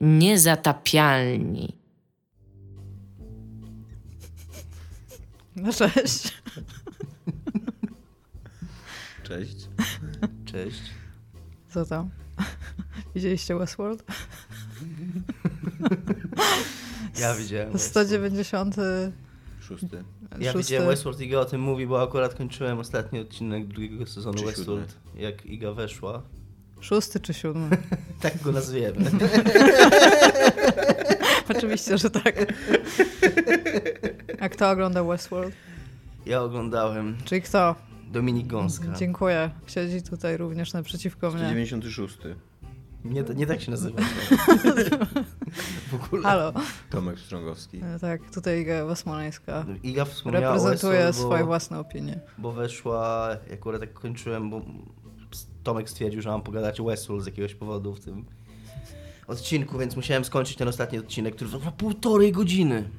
[0.00, 1.76] Niezatapialni.
[5.56, 6.32] No cześć.
[9.22, 9.68] Cześć.
[10.44, 10.80] Cześć.
[11.68, 12.10] Co tam?
[13.14, 14.04] Widzieliście Westworld?
[17.20, 17.78] Ja widziałem.
[17.78, 18.76] 190.
[19.60, 20.04] Szósty.
[20.38, 20.58] Ja szósty.
[20.58, 24.96] widziałem Westworld, Iga o tym mówi, bo akurat kończyłem ostatni odcinek drugiego sezonu Czy Westworld.
[25.16, 26.22] Jak Iga weszła.
[26.80, 27.68] Szósty czy siódmy?
[28.20, 29.10] Tak go nazwiemy.
[31.56, 32.34] Oczywiście, że tak.
[34.40, 35.54] A kto ogląda Westworld?
[36.26, 37.74] Ja oglądałem Czyli kto?
[38.12, 38.86] Dominik Gąska.
[38.98, 39.50] Dziękuję.
[39.66, 41.38] Siedzi tutaj również naprzeciwko mnie.
[41.38, 42.18] 196.
[43.04, 44.00] Nie, nie tak się nazywa.
[45.90, 46.22] w ogóle.
[46.22, 46.52] Halo.
[46.90, 47.80] Tomek Strągowski.
[47.84, 49.64] E, Tak, tutaj Iga Wasmoleńska.
[49.82, 52.20] Iga wspomniała Reprezentuje swoje bo, własne opinie.
[52.38, 54.62] bo weszła, jak akurat tak kończyłem, bo
[55.62, 58.24] Tomek stwierdził, że mam pogadać o Westworld z jakiegoś powodu w tym
[59.26, 62.90] odcinku, więc musiałem skończyć ten ostatni odcinek, który trwał półtorej godziny.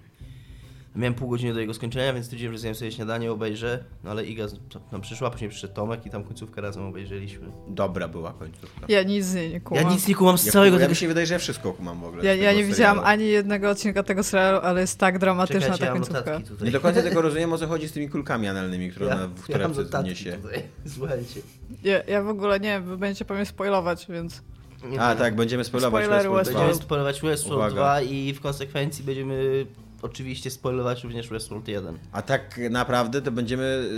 [0.95, 4.25] Miałem pół godziny do jego skończenia, więc stwierdziłem, że zjem sobie śniadanie, obejrzę, no ale
[4.25, 4.45] Iga
[4.91, 7.47] tam przyszła, później przyszedł Tomek i tam końcówkę razem obejrzeliśmy.
[7.67, 8.85] Dobra była końcówka.
[8.87, 9.89] Ja nic z niej nie Ja kumam.
[9.89, 10.89] nic nie kumam z Ja, całego ja tego...
[10.89, 12.25] mi się wydaje, że ja wszystko mam w ogóle.
[12.25, 15.91] Ja, ja nie widziałam ani jednego odcinka tego serialu, ale jest tak dramatyczna Czekajcie, ja
[15.91, 16.65] ta końcówka.
[16.65, 19.49] Nie do końca tego rozumiem, o co chodzi z tymi kulkami analnymi, które ona w
[19.49, 20.31] mam torebce notatki niesie.
[20.31, 20.63] tutaj.
[20.95, 21.41] Słuchajcie.
[21.83, 24.41] Ja, ja w ogóle nie wiem, wy będziecie pewnie spoilować, więc
[24.89, 26.47] Nie A tak, będziemy spoilować Spoilery Westworld.
[26.57, 26.83] Będziemy dwa.
[26.85, 27.75] spoilować Westworld Uwaga.
[27.75, 29.65] 2 i w konsekwencji będziemy
[30.01, 31.97] oczywiście spoilować również Westworld 1.
[32.11, 33.89] A tak naprawdę to będziemy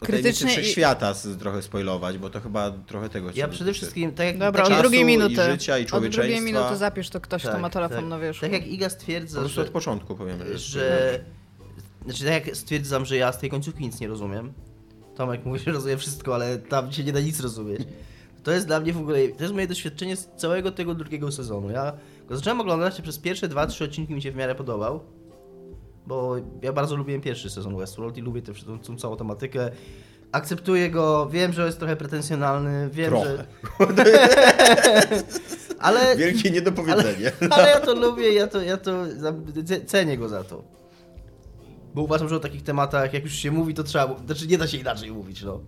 [0.00, 3.72] o Krytycznie i- wszechświata z, trochę spoilować, bo to chyba trochę tego Ja przede dotyczy.
[3.72, 5.44] wszystkim, tak jak, Dobra, od czasu drugiej i minuty.
[5.50, 8.40] życia, i od drugiej minuty zapisz to ktoś, kto tak, ma telefon tak, na wierzchu.
[8.40, 10.58] Tak jak Iga Po stwierdza, prostu że, od początku powiem, że...
[10.58, 11.20] że
[12.04, 14.52] znaczy tak jak stwierdzam, że ja z tej końcówki nic nie rozumiem.
[15.16, 17.80] Tomek mówi, że rozumie wszystko, ale tam się nie da nic rozumieć.
[18.42, 21.70] To jest dla mnie w ogóle, to jest moje doświadczenie z całego tego drugiego sezonu.
[21.70, 21.92] Ja
[22.28, 25.00] go zacząłem oglądać i przez pierwsze dwa, trzy odcinki mi się w miarę podobał.
[26.06, 28.52] Bo ja bardzo lubiłem pierwszy sezon Westworld i lubię tę
[28.86, 29.70] tą, całą tematykę.
[30.32, 33.36] Akceptuję go, wiem, że jest trochę pretensjonalny, wiem, Trochę.
[33.36, 33.46] że...
[35.78, 37.32] ale, Wielkie niedopowiedzenie.
[37.50, 38.92] ale ja to lubię, ja to, ja to
[39.86, 40.64] cenię go za to.
[41.94, 44.18] Bo uważam, że o takich tematach, jak już się mówi, to trzeba.
[44.26, 45.60] Znaczy, nie da się inaczej mówić, no.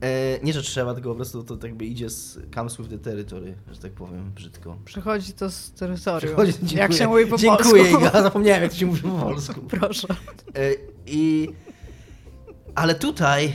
[0.00, 2.98] E, nie, że trzeba, tylko po prostu to tak by idzie z comes with the
[2.98, 4.76] territory, że tak powiem brzydko.
[4.84, 6.36] Przychodzi to z terytorium.
[6.38, 6.98] Jak dziękuję.
[6.98, 8.06] się mówi po Dziękuję, polsku.
[8.06, 9.60] Iga, zapomniałem jak to się mówi po polsku.
[9.80, 10.08] Proszę.
[10.54, 10.74] E,
[11.06, 11.48] I...
[12.74, 13.52] Ale tutaj,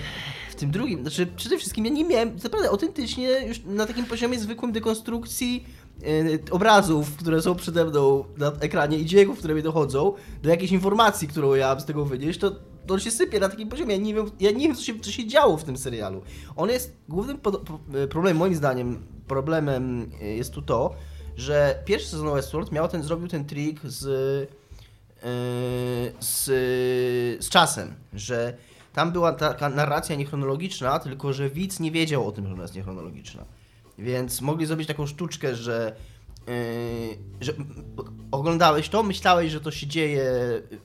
[0.52, 4.40] w tym drugim, znaczy przede wszystkim ja nie miałem, naprawdę autentycznie już na takim poziomie
[4.40, 5.66] zwykłym dekonstrukcji
[6.04, 10.14] e, obrazów, które są przede mną na ekranie i dźwięków, które mi dochodzą,
[10.44, 12.58] do jakiejś informacji, którą ja mam z tego wynieść, to, to
[12.90, 13.96] on się sypie na takim poziomie.
[13.96, 16.22] Ja nie wiem, ja nie wiem co, się, co się działo w tym serialu.
[16.56, 17.62] On jest głównym po-
[18.10, 20.96] problemem, moim zdaniem, problemem e, jest tu to,
[21.38, 24.06] że pierwszy sezon Westworld miał ten, zrobił ten trik z
[25.24, 26.46] yy, z,
[27.44, 28.58] z czasem, że
[28.94, 32.76] tam była taka narracja niechronologiczna, tylko że widz nie wiedział o tym, że ona jest
[32.76, 33.46] niechronologiczna.
[33.98, 35.96] Więc mogli zrobić taką sztuczkę, że,
[36.48, 36.54] yy,
[37.42, 37.54] że
[38.32, 40.24] oglądałeś to, myślałeś, że to się dzieje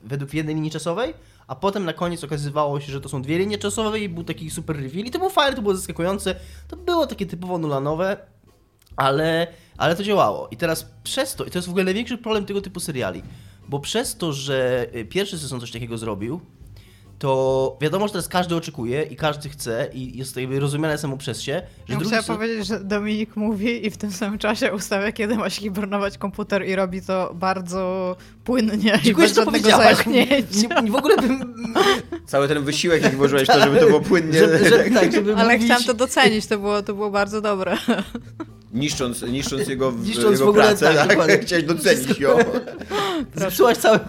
[0.04, 1.14] według jednej linii czasowej,
[1.46, 4.50] a potem na koniec okazywało się, że to są dwie linie czasowe i był taki
[4.50, 6.34] super reveal i to było fajne, to było zaskakujące,
[6.68, 8.16] to było takie typowo nolanowe,
[8.96, 9.46] ale,
[9.76, 10.48] ale to działało.
[10.50, 13.22] I teraz przez to, i to jest w ogóle największy problem tego typu seriali,
[13.68, 16.40] bo przez to, że y, pierwszy sezon coś takiego zrobił,
[17.18, 21.16] to wiadomo, że teraz każdy oczekuje i każdy chce i jest to jakby rozumiane samo
[21.16, 25.12] przez się, że Ja drugi powiedzieć, że Dominik mówi i w tym samym czasie ustawia,
[25.12, 29.50] kiedy ma się hibernować komputer i robi to bardzo płynnie i Dziękuję, bez że to
[29.70, 30.10] żadnego.
[30.10, 31.54] Nie, w ogóle bym...
[32.26, 35.52] Cały ten wysiłek, jaki włożyłeś to, żeby to było płynnie, Że, że, tak, żeby Ale
[35.52, 37.76] mówić, chciałam to docenić, to było, to było bardzo dobre.
[38.74, 41.38] niszcząc, niszcząc jego, Niszcząc jego w ogóle, pracę, tak, tak, dokładnie.
[41.38, 42.38] chciałeś docenić ją.
[43.34, 44.00] Zepsułaś całe...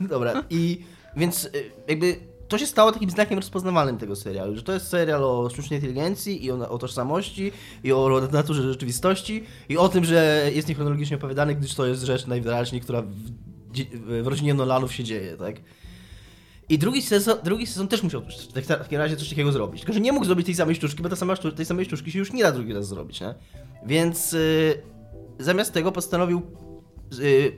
[0.00, 0.80] Dobra, i
[1.16, 1.50] więc y,
[1.88, 2.16] jakby
[2.48, 6.44] to się stało takim znakiem rozpoznawalnym tego serialu, że to jest serial o sztucznej inteligencji
[6.44, 7.52] i o, o tożsamości
[7.84, 12.26] i o naturze rzeczywistości i o tym, że jest niechronologicznie opowiadany, gdyż to jest rzecz
[12.26, 15.56] najwyraźniej, która w, w rodzinie Nolanów się dzieje, tak?
[16.68, 19.80] I drugi sezon, drugi sezon też musiał w tak- w takim razie coś takiego zrobić.
[19.80, 22.18] Tylko, że nie mógł zrobić tej samej sztuczki, bo ta sama tej samej sztuczki się
[22.18, 23.34] już nie da drugi raz zrobić, nie?
[23.86, 24.82] Więc y,
[25.38, 26.42] zamiast tego postanowił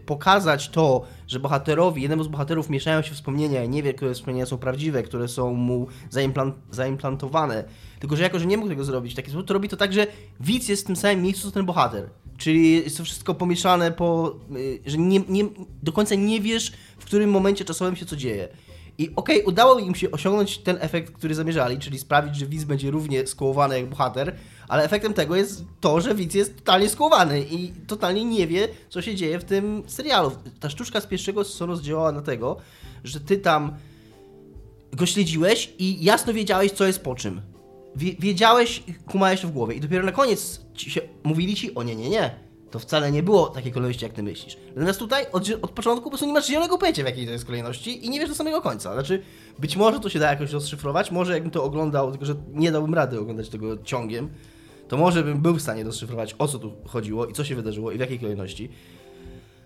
[0.07, 4.47] pokazać to, że bohaterowi, jednemu z bohaterów mieszają się wspomnienia i nie wie, które wspomnienia
[4.47, 7.65] są prawdziwe, które są mu zaimplan- zaimplantowane.
[8.01, 10.07] Tylko, że jako, że nie mógł tego zrobić taki sposób, to robi to tak, że
[10.41, 12.11] widz jest w tym samym miejscu, co ten bohater.
[12.39, 14.37] Czyli jest to wszystko pomieszane po...
[14.57, 15.45] y, że nie, nie,
[15.83, 18.49] do końca nie wiesz, w którym momencie czasowym się co dzieje.
[18.99, 22.91] I okej, udało im się osiągnąć ten efekt, który zamierzali, czyli sprawić, że widz będzie
[22.91, 24.37] równie skołowany jak bohater,
[24.69, 29.03] ale efektem tego jest to, że widz jest totalnie skołowany i totalnie nie wie, co
[29.03, 30.33] się dzieje w tym serialu.
[30.61, 32.57] Ta sztuczka z pierwszego sezonu zdziałała na tego,
[33.05, 33.77] że ty tam
[34.93, 37.41] go śledziłeś i jasno wiedziałeś, co jest po czym.
[37.97, 41.83] Wie, wiedziałeś, kumałeś to w głowie i dopiero na koniec ci się, mówili ci, o
[41.83, 44.57] nie, nie, nie, to wcale nie było takiej kolejności, jak ty myślisz.
[44.69, 47.45] Natomiast tutaj od, od początku po prostu nie masz zielonego pojęcia, w jakiej to jest
[47.45, 48.93] kolejności i nie wiesz do samego końca.
[48.93, 49.23] Znaczy,
[49.59, 52.95] być może to się da jakoś rozszyfrować, może jakbym to oglądał, tylko że nie dałbym
[52.95, 54.29] rady oglądać tego ciągiem,
[54.89, 57.93] to może bym był w stanie rozszyfrować, o co tu chodziło i co się wydarzyło
[57.93, 58.69] i w jakiej kolejności.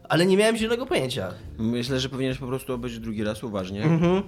[0.09, 1.35] Ale nie miałem zielonego pojęcia.
[1.59, 3.85] Myślę, że powinieneś po prostu obejrzeć drugi raz uważnie.
[3.85, 4.23] Mhm.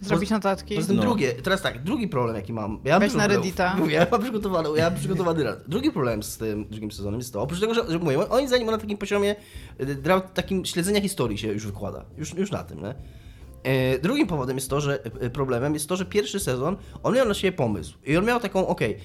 [0.00, 0.74] Zrobić notatki.
[0.74, 1.02] Poza tym No.
[1.02, 2.80] drugie, teraz tak, drugi problem jaki mam.
[2.84, 3.26] Ja mam Weź na.
[3.26, 3.76] Reddita.
[3.76, 5.58] Mówię, ja mam przygotowany, ja mam przygotowany rad.
[5.68, 8.68] Drugi problem z tym drugim sezonem jest to, oprócz tego, że, że mówię, moim zdaniem
[8.68, 9.36] on na takim poziomie
[9.80, 9.96] y,
[10.34, 12.04] takim śledzenia historii się już wykłada.
[12.18, 12.94] Już, już na tym, nie?
[13.62, 17.28] E, Drugim powodem jest to, że e, problemem jest to, że pierwszy sezon on miał
[17.28, 17.94] na siebie pomysł.
[18.06, 18.96] I on miał taką, okej,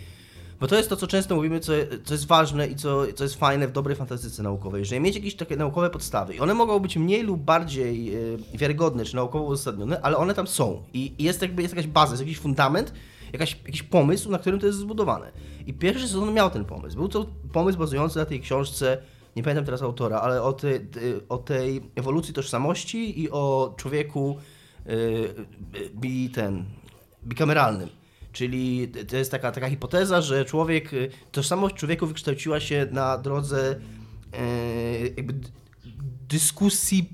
[0.62, 1.72] bo to jest to, co często mówimy, co,
[2.04, 5.36] co jest ważne i co, co jest fajne w dobrej fantastyce naukowej, że mieć jakieś
[5.36, 6.36] takie naukowe podstawy.
[6.36, 8.20] I one mogą być mniej lub bardziej e,
[8.58, 10.84] wiarygodne czy naukowo uzasadnione, ale one tam są.
[10.94, 12.94] I, jest jakby jest jakaś baza, jest jakiś fundament,
[13.34, 15.32] jakaś, jakiś pomysł, na którym to jest zbudowane.
[15.68, 16.96] I pierwszy sezon miał ten pomysł.
[16.98, 18.98] Był to pomysł bazujący na tej książce,
[19.36, 20.88] nie pamiętam teraz autora, ale o, tej-
[21.30, 24.38] o tej ewolucji tożsamości i o człowieku
[24.86, 24.92] e,
[25.96, 26.66] bi ten
[27.28, 27.90] bikameralnym.
[28.32, 33.76] Czyli to jest taka, taka hipoteza, że człowiek, y, tożsamość człowieku wykształciła się na drodze
[34.34, 35.34] e, jakby
[36.30, 37.10] dyskusji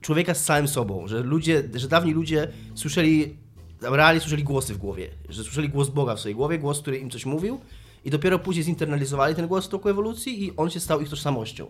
[0.00, 3.36] człowieka z samym sobą, że ludzie, że dawni ludzie słyszeli,
[3.80, 7.10] realnie słyszeli głosy w głowie, że słyszeli głos Boga w swojej głowie, głos, który im
[7.10, 7.60] coś mówił
[8.04, 11.66] i dopiero później zinternalizowali ten głos w toku ewolucji i on się stał ich tożsamością.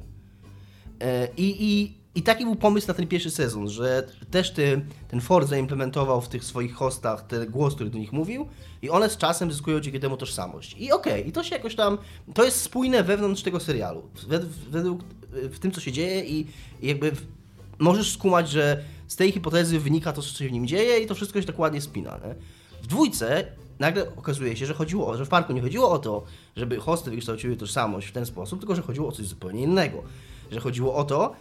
[1.01, 5.21] E, I, i, I taki był pomysł na ten pierwszy sezon, że też ty, ten
[5.21, 8.49] Ford zaimplementował w tych swoich hostach ten głos, który do nich mówił
[8.83, 10.77] i one z czasem zyskują dzięki temu tożsamość.
[10.79, 11.99] I okej, i to się jakoś tam,
[12.35, 14.03] to jest spójne wewnątrz tego serialu,
[14.71, 16.47] według, w tym, co się dzieje i,
[16.83, 17.13] jakby
[17.79, 21.15] możesz skumać, że z tej hipotezy wynika to, co się w nim dzieje i to
[21.15, 22.21] wszystko się dokładnie spina.
[22.25, 22.35] Nie?
[22.83, 23.47] W dwójce
[23.79, 26.25] nagle okazuje się, że chodziło o, że w parku nie chodziło o to,
[26.57, 30.03] żeby hosty wykształciły tożsamość w ten sposób, tylko że chodziło o coś zupełnie innego.
[30.51, 31.35] Że chodziło o to,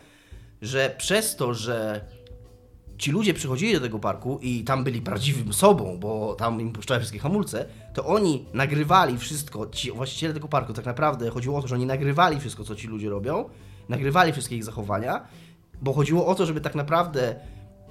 [0.62, 2.06] że przez to, że
[2.98, 7.00] ci ludzie przychodzili do tego parku i tam byli prawdziwym sobą, bo tam im puszczały
[7.00, 11.68] wszystkie hamulce, to oni nagrywali wszystko, ci właściciele tego parku, tak naprawdę chodziło o to,
[11.68, 13.50] że oni nagrywali wszystko, co ci ludzie robią,
[13.90, 15.28] nagrywali wszystkie ich zachowania,
[15.82, 17.36] bo chodziło o to, żeby tak naprawdę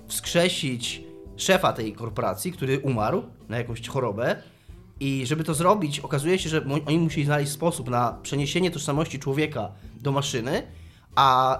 [0.06, 1.02] wskrzesić
[1.36, 4.42] szefa tej korporacji, który umarł na jakąś chorobę
[5.00, 9.72] i żeby to zrobić, okazuje się, że oni musieli znaleźć sposób na przeniesienie tożsamości człowieka
[10.00, 10.62] do maszyny,
[11.14, 11.58] a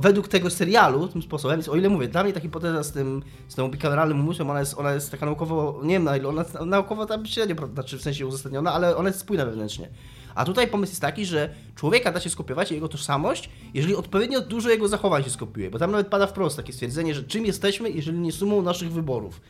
[0.00, 3.54] według tego serialu, tym sposobem, o ile mówię, dla mnie ta hipoteza z tym, z
[3.54, 7.06] tym bikameralnym umysłem, ona jest, ona jest taka naukowo, nie wiem na ile, ona naukowo
[7.06, 9.88] tam średnio, znaczy w sensie uzasadniona, ale ona jest spójna wewnętrznie.
[10.34, 14.70] A tutaj pomysł jest taki, że człowieka da się skopiować, jego tożsamość, jeżeli odpowiednio dużo
[14.70, 18.18] jego zachowań się skopiuje, bo tam nawet pada wprost takie stwierdzenie, że czym jesteśmy, jeżeli
[18.18, 19.40] nie sumą naszych wyborów.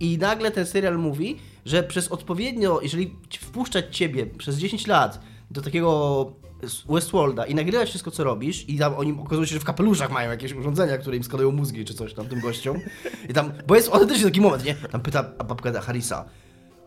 [0.00, 5.62] I nagle ten serial mówi, że przez odpowiednio, jeżeli wpuszczać ciebie przez 10 lat do
[5.62, 6.32] takiego
[6.88, 10.30] Westworlda i nagrywać wszystko, co robisz, i tam oni okazuje się, że w kapeluszach mają
[10.30, 12.78] jakieś urządzenia, które im skanują mózgi czy coś tam tym gościom.
[13.28, 14.74] I tam, bo jest autentycznie taki moment, nie?
[14.74, 16.24] Tam pyta babka Harrisa,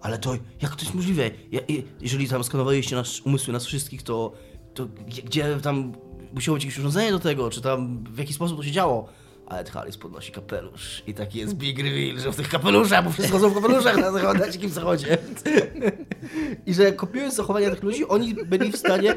[0.02, 1.30] ale to jak to jest możliwe?
[1.52, 1.60] Ja,
[2.02, 4.32] jeżeli tam skanowaliście nasz umysły, nas wszystkich, to,
[4.74, 5.94] to gdzie, gdzie tam
[6.34, 9.10] musiało być jakieś urządzenie do tego, czy tam w jaki sposób to się działo?
[9.52, 13.12] A Ed Harris podnosi kapelusz i taki jest big reveal, że w tych kapeluszach, bo
[13.12, 15.18] wszystko są w kapeluszach na, zachod- na dzikim zachodzie.
[16.66, 19.16] I że kopiując zachowania tych ludzi, oni byli w stanie...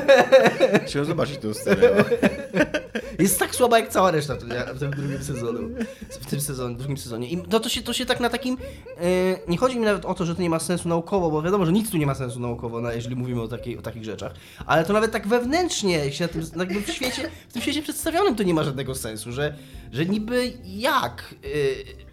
[0.86, 1.88] Chciałem zobaczyć tę scenę.
[3.18, 4.34] Jest tak słaba jak cała reszta
[4.74, 5.68] w tym, drugim sezonu.
[6.10, 7.28] W tym sezonie, drugim sezonie.
[7.28, 8.56] I no to się, to się tak na takim.
[8.56, 11.66] e, nie chodzi mi nawet o to, że to nie ma sensu naukowo, bo wiadomo,
[11.66, 14.32] że nic tu nie ma sensu naukowo, no, jeżeli mówimy o, takiej, o takich rzeczach.
[14.66, 18.36] Ale to nawet tak wewnętrznie się na tym, jakby w świecie, w tym świecie przedstawionym
[18.36, 19.45] to nie ma żadnego sensu, że,
[19.92, 21.34] że niby jak.
[21.44, 22.06] e,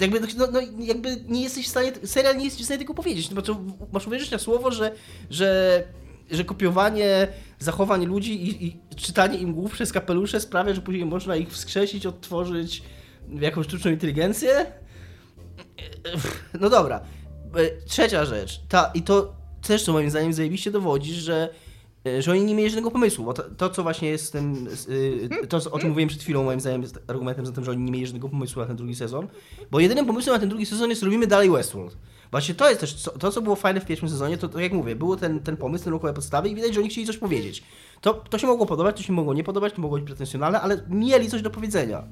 [0.00, 3.30] jakby, no, no, jakby nie jesteś w stanie, serial nie jesteś w stanie tego powiedzieć,
[3.30, 3.60] no to
[3.92, 4.92] masz uwierzyć na słowo, że,
[5.30, 5.82] że,
[6.30, 11.36] że kopiowanie zachowań ludzi i, i czytanie im głów przez kapelusze sprawia, że później można
[11.36, 12.82] ich wskrzesić, odtworzyć
[13.28, 14.66] w jakąś sztuczną inteligencję?
[16.60, 17.00] No dobra.
[17.54, 21.48] E, Trzecia rzecz, ta, i to też co moim zdaniem zajebiście dowodzi, że,
[22.18, 25.58] że oni nie mieli żadnego pomysłu, bo to, to co właśnie jest tym, y, to
[25.70, 28.06] o czym mówiłem przed chwilą moim zdaniem jest argumentem za tym, że oni nie mieli
[28.06, 29.28] żadnego pomysłu na ten drugi sezon,
[29.70, 31.96] bo jedynym pomysłem na ten drugi sezon jest robimy dalej Westworld.
[32.30, 34.96] Właśnie to jest też, to co było fajne w pierwszym sezonie, to, to jak mówię,
[34.96, 37.62] było ten, ten pomysł, te naukowe podstawy i widać, że oni chcieli coś powiedzieć.
[38.00, 40.82] To, to się mogło podobać, to się mogło nie podobać, to mogło być pretensjonalne, ale
[40.88, 42.02] mieli coś do powiedzenia.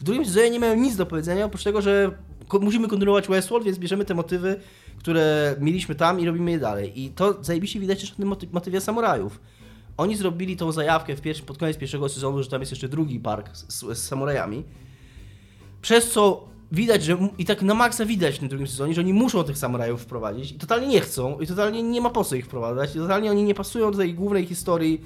[0.00, 2.10] W drugim sezonie nie mają nic do powiedzenia, oprócz tego, że
[2.52, 4.60] musimy kontynuować Westworld, więc bierzemy te motywy,
[4.98, 7.00] które mieliśmy tam i robimy je dalej.
[7.02, 9.40] I to zajebiście widać też na tym moty- motywie samurajów.
[9.96, 13.20] Oni zrobili tą zajawkę w pierwszy, pod koniec pierwszego sezonu, że tam jest jeszcze drugi
[13.20, 14.64] park z, z, samurajami.
[15.82, 19.12] Przez co widać, że i tak na maksa widać w tym drugim sezonie, że oni
[19.12, 22.44] muszą tych samurajów wprowadzić i totalnie nie chcą i totalnie nie ma po co ich
[22.44, 25.00] wprowadzać i totalnie oni nie pasują do tej głównej historii,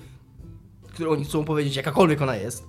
[0.92, 2.64] którą oni chcą powiedzieć, jakakolwiek ona jest.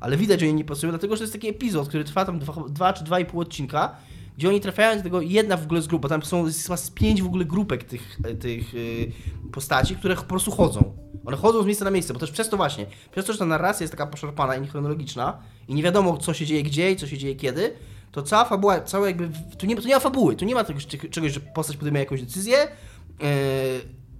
[0.00, 2.38] Ale widać, że oni nie pasują, dlatego że to jest taki epizod, który trwa tam
[2.38, 3.96] dwa, dwa czy dwa i pół odcinka,
[4.38, 6.90] gdzie oni trafiają do tego jedna w ogóle z grup, bo tam są chyba z
[6.90, 9.12] pięć w ogóle grupek tych, tych yy,
[9.52, 10.96] postaci, które po prostu chodzą.
[11.24, 13.44] One chodzą z miejsca na miejsce, bo też przez to właśnie, przez to, że ta
[13.44, 17.06] narracja jest taka poszarpana i niechronologiczna i nie wiadomo, co się dzieje gdzie i co
[17.06, 17.72] się dzieje kiedy,
[18.12, 20.86] to cała fabuła, całe jakby, tu nie, tu nie ma fabuły, tu nie ma czegoś,
[20.86, 23.26] czegoś że postać podejmuje jakąś decyzję, yy,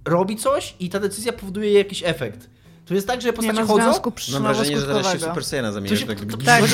[0.05, 2.49] robi coś i ta decyzja powoduje jakiś efekt.
[2.89, 4.01] To jest tak, że Nie postacie ma chodzą,
[4.33, 5.19] Mam wrażenie, że zaraz się.
[5.19, 6.19] Super Saiyana się, Tak,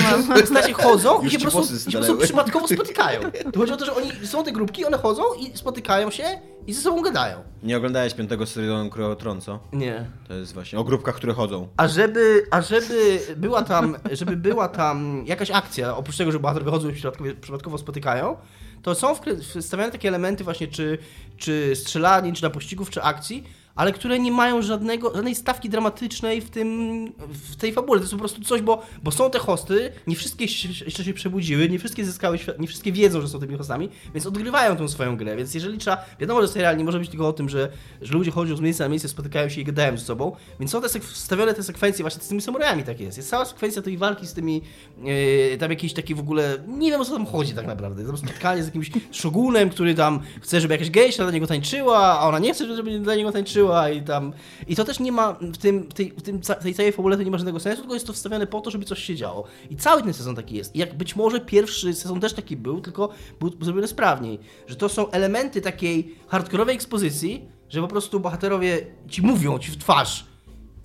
[0.02, 3.22] tak, postacie chodzą i się po prostu, przypadkowo spotykają.
[3.54, 6.24] To chodzi o to, że oni są te grupki, one chodzą i spotykają się
[6.68, 7.44] i ze sobą gadają.
[7.64, 9.60] Nie oglądałeś piątego sezonu Króla o Tron, co?
[9.74, 10.06] Nie.
[10.28, 11.68] To jest właśnie o grupkach, które chodzą.
[11.78, 16.72] A żeby, a żeby była tam, żeby była tam jakaś akcja, oprócz tego, że bohaterowie
[16.72, 18.38] chodzą i się przypadkowo, przypadkowo spotykają,
[18.82, 19.16] to są
[19.62, 20.98] wstawiane takie elementy właśnie, czy,
[21.38, 23.44] czy strzelanin, czy na pościgów, czy akcji,
[23.76, 28.00] ale które nie mają żadnego, żadnej stawki dramatycznej w tym, w tej fabule.
[28.00, 30.46] To jest po prostu coś, bo, bo są te hosty, nie wszystkie
[30.86, 34.26] jeszcze się przebudziły, nie wszystkie zyskały, świat, nie wszystkie wiedzą, że są tymi hostami, więc
[34.26, 37.34] odgrywają tą swoją grę, więc jeżeli trzeba, wiadomo, że serial nie może być tylko o
[37.34, 40.36] tym, że, że ludzie chodzą z miejsca na miejsce, spotykają się i gadają ze sobą,
[40.60, 43.18] więc są te wstawione te sekwencje właśnie z tymi samurajami tak jest.
[43.18, 44.62] Jest cała sekwencja tej walki z tymi,
[45.04, 48.18] yy, tam jakiś taki w ogóle, nie wiem o co tam chodzi tak naprawdę, tam
[48.18, 52.40] spotkanie z jakimś szogunem, który tam chce, żeby jakaś gejsza dla niego tańczyła, a ona
[52.40, 54.34] nie chce, żeby dla niego tańczyła i tam,
[54.68, 57.24] i to też nie ma, w tym, w tej, w tym, tej całej fabule to
[57.24, 59.44] nie ma żadnego sensu, tylko jest to wstawiane po to, żeby coś się działo.
[59.70, 60.76] I cały ten sezon taki jest.
[60.76, 64.90] I jak być może pierwszy sezon też taki był, tylko był zrobiony sprawniej, że to
[64.90, 70.26] są elementy takiej hardkorowej ekspozycji, że po prostu bohaterowie ci mówią ci w twarz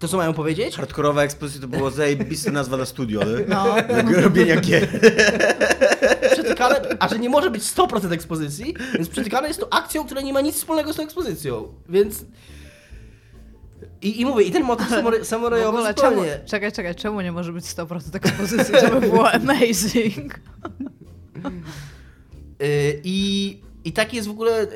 [0.00, 3.44] to, co mają powiedzieć, Hardkorowa ekspozycja to było zajebista nazwa na studio, nie?
[3.48, 3.64] No.
[4.12, 4.88] Do robienia gier.
[6.32, 10.32] przetykane, a że nie może być 100% ekspozycji, więc przetykane jest to akcją, która nie
[10.32, 12.24] ma nic wspólnego z tą ekspozycją, więc...
[14.02, 14.88] I, i mówię, i ten motyw
[15.22, 16.40] W samurajowy ogóle, czemu, zupełnie...
[16.46, 18.74] czekaj, czekaj, czemu nie może być 100% ekspozycji?
[18.74, 20.40] To by było amazing.
[22.62, 24.68] Y, I, I tak jest w ogóle y,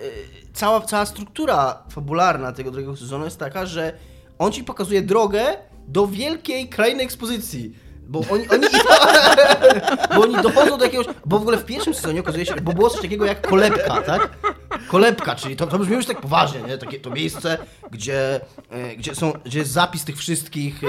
[0.53, 3.93] cała, cała struktura fabularna tego drugiego sezonu jest taka, że
[4.39, 5.45] on ci pokazuje drogę
[5.89, 7.75] do wielkiej krainy ekspozycji.
[8.09, 8.67] Bo oni, oni,
[10.15, 11.07] bo oni dochodzą do jakiegoś.
[11.27, 14.39] Bo w ogóle w pierwszym sezonie okazuje się, bo było coś takiego jak kolebka, tak?
[14.89, 16.79] Kolebka, czyli to, to brzmi już tak poważnie, nie?
[16.79, 17.59] Takie to miejsce,
[17.91, 20.87] gdzie, e, gdzie, są, gdzie jest zapis tych wszystkich e,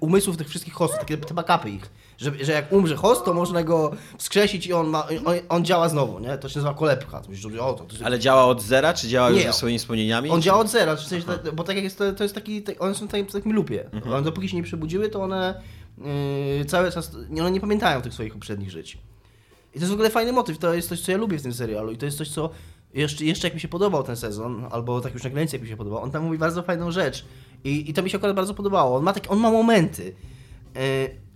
[0.00, 1.90] umysłów tych wszystkich hostów, takie te backupy ich.
[2.18, 5.88] Że, że jak umrze host, to można go wskrzesić i on, ma, on, on działa
[5.88, 6.38] znowu, nie?
[6.38, 7.20] To się nazywa kolebka.
[7.20, 9.46] To myślisz, o, to, to jest Ale działa od zera, czy działa już Nie.
[9.46, 10.30] ze swoimi wspomnieniami?
[10.30, 12.82] on działa od zera, w sensie, bo tak jak jest, to, to jest taki, tak-
[12.82, 13.90] one są w takim, takim lupie.
[14.12, 15.60] One dopóki się nie przebudziły, to one
[15.98, 18.98] yy, cały czas, one nie pamiętają tych swoich poprzednich żyć.
[19.74, 21.54] I to jest w ogóle fajny motyw, to jest coś, co ja lubię w tym
[21.54, 22.50] serialu i to jest coś, co
[22.94, 25.68] jeszcze, jeszcze jak mi się podobał ten sezon, albo tak już na granicy jak mi
[25.68, 27.24] się podobał, on tam mówi bardzo fajną rzecz
[27.64, 28.96] i, i to mi się akurat bardzo podobało.
[28.96, 30.04] On ma, tak, on ma momenty,
[30.74, 30.80] yy,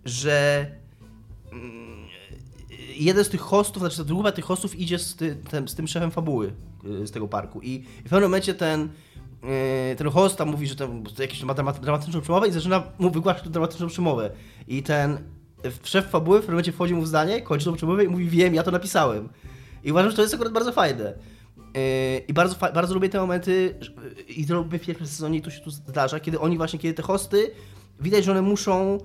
[0.04, 0.66] że
[1.52, 2.06] mm,
[2.98, 5.88] jeden z tych hostów, znaczy ta grupa tych hostów idzie z, ty, tym, z tym
[5.88, 6.52] szefem fabuły
[7.02, 8.88] y, z tego parku i w pewnym momencie ten
[9.96, 13.42] ten host tam mówi, że to jakieś ma dramat- dramatyczną przemowę i zaczyna mu wygłaszać
[13.42, 14.30] tę dramatyczną przemowę
[14.68, 15.18] i ten
[15.84, 18.54] szef fabuły w pewnym momencie wchodzi mu w zdanie, kończy tą przemowę i mówi wiem,
[18.54, 19.28] ja to napisałem.
[19.84, 21.14] I uważam, że to jest akurat bardzo fajne.
[21.74, 23.92] Yy, I bardzo, bardzo lubię te momenty, że-
[24.28, 26.94] i to lubię w pierwszym sezonie i to się tu zdarza, kiedy oni właśnie, kiedy
[26.94, 27.50] te hosty,
[28.00, 29.00] widać, że one muszą, yy,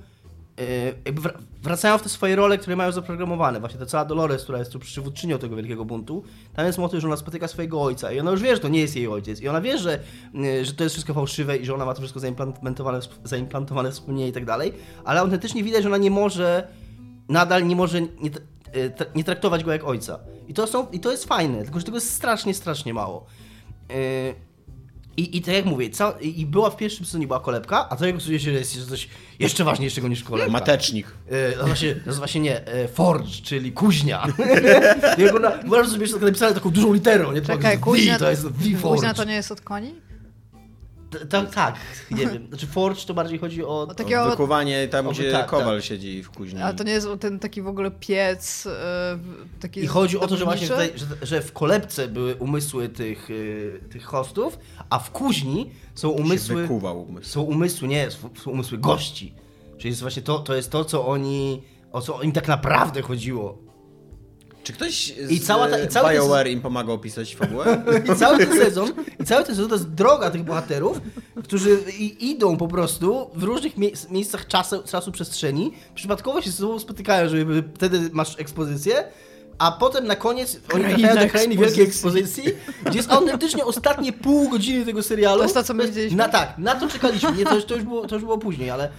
[1.62, 3.60] wracają w te swoje role, które mają zaprogramowane.
[3.60, 6.24] Właśnie ta cała Dolores, która jest tu przywódczynią tego wielkiego buntu,
[6.56, 8.80] tam jest motyw, że ona spotyka swojego ojca i ona już wie, że to nie
[8.80, 9.42] jest jej ojciec.
[9.42, 10.00] I ona wie, że,
[10.34, 14.28] yy, że to jest wszystko fałszywe i że ona ma to wszystko zaimplantowane, zaimplantowane wspomnienie
[14.28, 16.68] i tak dalej, ale autentycznie widać, że ona nie może,
[17.30, 18.10] nadal nie może nie,
[18.74, 20.20] yy, nie traktować go jak ojca.
[20.48, 23.26] I to, są, I to jest fajne, tylko że tego jest strasznie, strasznie mało.
[23.90, 23.96] Yy,
[25.18, 28.06] i, I tak jak mówię, ca- i była w pierwszym sezonie była kolebka, a to
[28.06, 29.08] jak okazuje się, że jest coś
[29.40, 30.52] jeszcze ważniejszego niż kolebka.
[30.52, 31.08] Matecznik.
[31.30, 34.28] E, nazywa, się, nazywa się nie, e, Forge, czyli kuźnia.
[35.64, 37.42] Wyobraź sobie, że napisane taką dużą literą, nie?
[37.42, 38.96] To Czekaj, jest kuźnia, V, to jest V Forge.
[38.96, 39.96] kuźnia to nie jest od koni?
[41.30, 41.76] Tak, tak,
[42.12, 42.48] nie wiem.
[42.48, 43.82] Znaczy Forge to bardziej chodzi o...
[43.82, 45.86] O takiego, Wykuwanie tam, O, gdzie tak, kowal tak.
[45.86, 46.62] siedzi w kuźni.
[46.62, 49.20] a to nie jest ten taki w ogóle piec, e,
[49.60, 53.30] taki I chodzi o to, że właśnie tutaj, że, że w kolebce były umysły tych,
[53.30, 56.62] y, tych hostów, a w kuźni są umysły...
[56.62, 57.30] wykuwał umysł.
[57.30, 59.34] są umysły, nie, są umysły gości.
[59.78, 63.63] Czyli jest właśnie to, to jest to, co oni, o co im tak naprawdę chodziło.
[64.64, 67.84] Czy ktoś z I cała ta- i cały ten- BioWare im pomagał pisać fabułę?
[68.14, 68.90] I cały ten sezon,
[69.20, 71.02] i cały ten sezon to jest droga tych bohaterów,
[71.44, 76.58] którzy i, idą po prostu w różnych mie miejscach czasu, czasu, przestrzeni, przypadkowo się ze
[76.58, 79.04] sobą spotykają, żeby wtedy masz ekspozycję,
[79.58, 82.44] a potem na koniec oni trafiają do krainy wielkiej ekspozycji.
[82.86, 85.38] gdzie jest autentycznie ostatnie pół godziny tego serialu.
[85.38, 86.18] To jest to, co my widzieliśmy?
[86.18, 87.32] Na, tak, na to czekaliśmy.
[87.32, 88.90] Nie, to, już- to, już było, to już było później, ale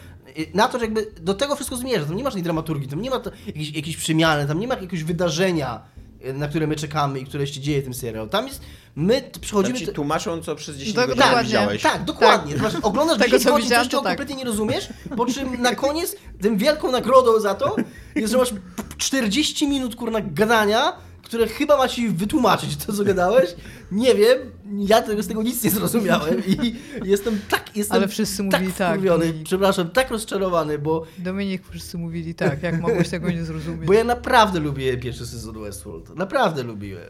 [0.55, 2.07] na to, że jakby do tego wszystko zmierza.
[2.07, 4.75] Tam nie ma żadnej dramaturgii, tam nie ma to, jakiejś, jakiejś przemiany, tam nie ma
[4.75, 5.81] jakiegoś wydarzenia,
[6.27, 8.29] y, na które my czekamy i które się dzieje w tym serialu.
[8.29, 8.61] Tam jest,
[8.97, 9.79] my t- Tam przychodzimy...
[9.79, 11.45] ci tłumaczą, co przez 10 Do- godzin dokładnie.
[11.45, 11.83] widziałeś.
[11.83, 12.57] tak, dokładnie.
[12.59, 14.11] Znaczy, oglądasz Tego, 10 co godzin, coś, czego tak.
[14.13, 17.77] kompletnie nie rozumiesz, po czym na koniec tym wielką nagrodą za to
[18.15, 18.57] jest, że masz p-
[18.99, 23.51] 40 minut kurna gadania, które chyba ma ci wytłumaczyć to, co gadałeś.
[23.93, 24.39] Nie wiem,
[24.79, 28.93] ja tego, z tego nic nie zrozumiałem i jestem tak, jestem Ale wszyscy mówili tak,
[28.93, 29.47] wkurwiony, Dominik.
[29.47, 33.87] przepraszam, tak rozczarowany, bo, Dominik, wszyscy mówili tak, jak mogłeś tego nie zrozumieć.
[33.87, 36.17] bo ja naprawdę lubię pierwszy sezon Westworld.
[36.17, 37.09] Naprawdę lubiłem.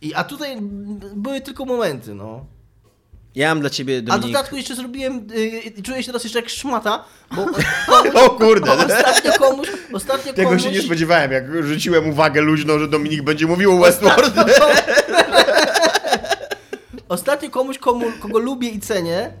[0.00, 0.56] I, a tutaj
[1.16, 2.44] były tylko momenty, no.
[3.34, 4.26] Ja mam dla ciebie, A w Dominik...
[4.32, 5.26] dodatku jeszcze zrobiłem,
[5.78, 7.04] y, czuję się teraz jeszcze jak szmata,
[7.36, 7.46] bo
[8.26, 8.72] O kurde!
[8.72, 10.62] ostatnio komuś, ostatnio Tego komuś...
[10.64, 14.38] się nie spodziewałem, jak rzuciłem uwagę luźno, że Dominik będzie mówił o Westworld.
[14.38, 14.89] Ostatnio,
[17.10, 19.32] ostatnio komuś, komu, kogo lubię i cenię,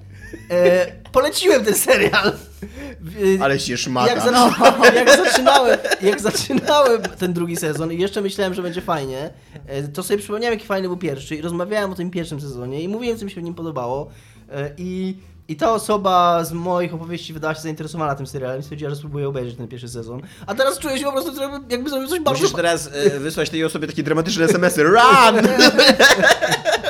[0.50, 2.28] e, poleciłem ten serial.
[2.28, 4.10] E, Ale się szmata.
[4.10, 4.54] jak, zaczynałem,
[4.94, 9.30] jak, zaczynałem, jak zaczynałem ten drugi sezon i jeszcze myślałem, że będzie fajnie,
[9.66, 12.88] e, to sobie przypomniałem, jaki fajny był pierwszy i rozmawiałem o tym pierwszym sezonie i
[12.88, 14.10] mówiłem, co mi się w nim podobało.
[14.52, 15.16] E, I,
[15.48, 19.28] I ta osoba z moich opowieści wydała się zainteresowana tym serialem i stwierdziła, że spróbuje
[19.28, 20.22] obejrzeć ten pierwszy sezon.
[20.46, 21.32] A teraz czuję się po prostu,
[21.70, 22.40] jakby zrobił coś bardzo...
[22.40, 24.82] Musisz teraz e, wysłać tej osobie takie dramatyczne SMS-y.
[24.82, 25.00] Run!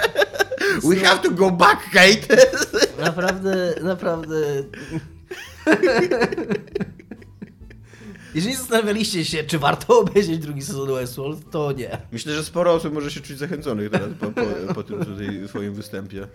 [0.84, 2.37] We have to go back, Kate!
[3.04, 4.37] Naprawdę, naprawdę.
[8.34, 11.99] Jeżeli zastanawialiście się, czy warto obejrzeć drugi sezon Westworld, to nie.
[12.12, 15.75] Myślę, że sporo osób może się czuć zachęconych teraz po, po, po tym tutaj twoim
[15.75, 16.26] występie.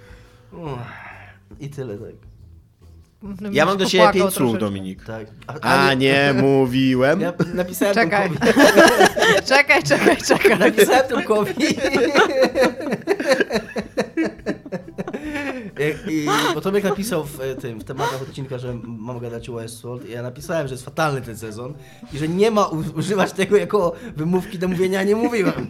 [1.59, 2.15] I tyle, tak.
[3.51, 4.59] Ja mam do ciebie popłakał pięć słów.
[4.59, 5.05] Dominik.
[5.05, 5.27] tak.
[5.61, 7.21] A nie mówiłem.
[7.21, 8.29] Ja napisałem Czekaj.
[9.49, 10.59] Czekaj, czekaj, czekaj.
[10.59, 11.53] Napisałem Tomkowi.
[16.07, 19.53] I, i, bo Tomek napisał w e, tym, w tematach odcinka, że mam gadać o
[19.53, 21.73] Westworld i ja napisałem, że jest fatalny ten sezon
[22.13, 25.67] i że nie ma u- używać tego jako wymówki do mówienia, nie mówiłem.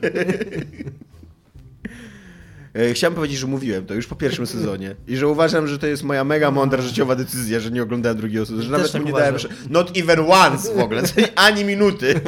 [2.73, 5.87] E, Chciałem powiedzieć, że mówiłem to już po pierwszym sezonie i że uważam, że to
[5.87, 9.11] jest moja mega mądra życiowa decyzja, że nie oglądałem drugiego sezonu, że nawet tak nie
[9.11, 9.51] dałem uważam.
[9.51, 11.01] sz- not even once w ogóle,
[11.35, 12.21] ani minuty.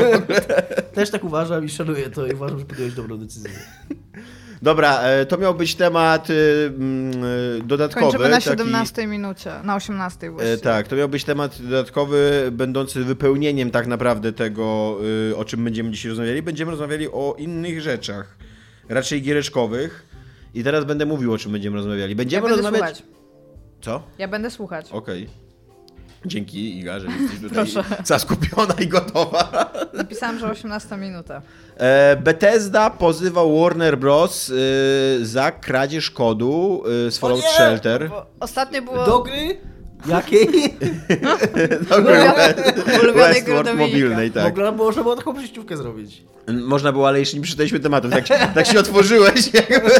[0.93, 3.51] Też tak uważam i szanuję to i uważam, że podjąłeś dobrą decyzję.
[4.61, 6.33] Dobra, e, to miał być temat y,
[6.67, 8.05] mm, y, dodatkowy.
[8.05, 10.53] Kończymy na taki- 17 minucie, na 18 właściwie.
[10.53, 14.97] E, tak, to miał być temat dodatkowy, będący wypełnieniem tak naprawdę tego,
[15.31, 16.41] y, o czym będziemy dzisiaj rozmawiali.
[16.41, 18.37] Będziemy rozmawiali o innych rzeczach,
[18.89, 20.05] raczej giereczkowych.
[20.53, 22.11] I teraz będę mówił, o czym będziemy rozmawiali.
[22.11, 22.97] Ja Będziemy będę rozmawiać...
[22.97, 23.17] słuchać.
[23.81, 24.03] Co?
[24.17, 24.91] Ja będę słuchać.
[24.91, 25.29] Okej.
[26.25, 27.83] Dzięki, Iga, że jesteś tutaj Proszę.
[28.03, 29.71] zaskupiona i gotowa.
[29.93, 31.41] Napisałam, że 18 minuta.
[31.77, 34.49] E, Bethesda pozywa Warner Bros.
[34.49, 34.55] y,
[35.25, 37.49] za kradzież kodu y, z Fallout nie!
[37.49, 38.09] Shelter.
[38.09, 39.05] Bo ostatnio było...
[39.05, 39.57] Do gry?
[40.07, 40.47] Jakiej?
[43.03, 44.43] Ulubionej gry mobilnej, tak.
[44.43, 46.23] Mogła, można było taką przejściówkę zrobić.
[46.47, 48.09] Można było, ale jeszcze nie przeczytaliśmy tematu.
[48.09, 49.53] Tak, się- tak się otworzyłeś.
[49.69, 49.91] Jakby.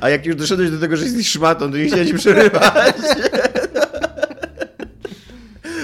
[0.00, 2.94] A jak już doszedłeś do tego, że jesteś szmatą, to nie chciałem ci przerywać.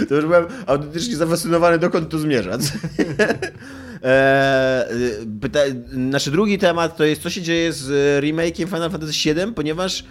[0.07, 2.59] To już byłem autentycznie zafascynowany, dokąd to zmierza.
[4.03, 7.88] Eee, nasz drugi temat to jest, co się dzieje z
[8.25, 10.05] remake'iem Final Fantasy VII, ponieważ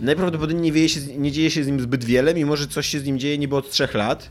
[0.00, 3.04] najprawdopodobniej nie, się, nie dzieje się z nim zbyt wiele, mimo że coś się z
[3.04, 4.30] nim dzieje niby od trzech lat.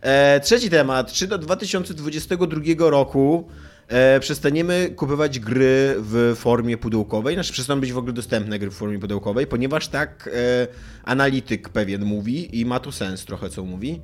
[0.00, 1.12] E, trzeci temat.
[1.12, 3.48] Czy do 2022 roku
[3.88, 7.34] e, przestaniemy kupować gry w formie pudełkowej?
[7.34, 10.66] Znaczy przestaną być w ogóle dostępne gry w formie pudełkowej, ponieważ tak e,
[11.04, 14.00] analityk pewien mówi i ma tu sens trochę, co mówi.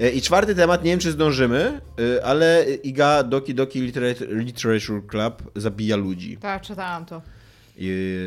[0.00, 1.80] E, I czwarty temat, nie wiem czy zdążymy,
[2.18, 6.36] e, ale Iga Doki Doki Literat- Literature Club zabija ludzi.
[6.36, 7.22] Tak, czytałam to.
[7.80, 8.18] I,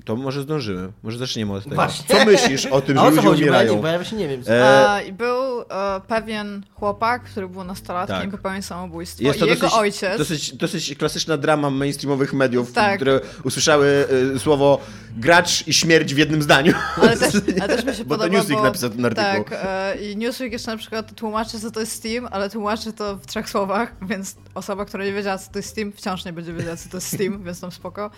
[0.00, 0.92] e, to może zdążymy.
[1.02, 1.74] Może zaczniemy od tego.
[1.76, 2.16] Właśnie.
[2.18, 3.42] Co myślisz o tym, że o ludzie chodzi?
[3.42, 3.76] Umierają?
[3.76, 4.42] nie, bo ja właśnie nie wiem.
[4.48, 5.64] E, E, i był e,
[6.08, 8.30] pewien chłopak, który był nastolatkiem, Tak.
[8.30, 9.24] popełnił samobójstwo.
[9.24, 10.18] Jest to I jego dosyć, ojciec.
[10.18, 12.96] dosyć, dosyć klasyczna drama mainstreamowych mediów, Tak.
[12.96, 14.80] które usłyszały y, słowo
[15.16, 16.74] gracz i śmierć w jednym zdaniu.
[17.02, 19.44] Ale też, ale też mi się Bo to podoba, Newsweek bo, napisał ten artykuł.
[19.44, 23.16] Tak, e, i Newsweek jeszcze na przykład tłumaczy, co to jest Steam, ale tłumaczy to
[23.16, 26.52] w trzech słowach, więc osoba, która nie wiedziała, co to jest Steam, wciąż nie będzie
[26.52, 28.10] wiedziała, co to jest Steam, więc tam spoko.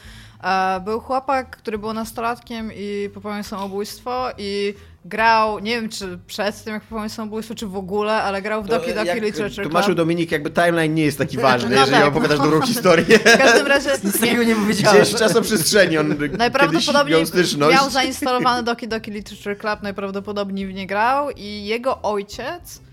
[0.44, 6.64] E, Był chłopak, który był nastolatkiem i popełnił samobójstwo i grał, nie wiem czy przed
[6.64, 9.96] tym jak popełnił samobójstwo, czy w ogóle, ale grał w Doki Doki Literature Tłumaczył Club.
[9.96, 12.44] Dominik, jakby timeline nie jest taki ważny, No jeżeli tak, opowiadasz no.
[12.44, 13.18] dobrą historię.
[13.18, 15.02] W każdym razie Nic takiego nie powiedziałem.
[15.02, 17.24] Gdzieś w czasoprzestrzeni on Najprawdopodobniej
[17.70, 22.85] miał zainstalowany Doki Doki Literature Club, najprawdopodobniej w nie grał i jego ojciec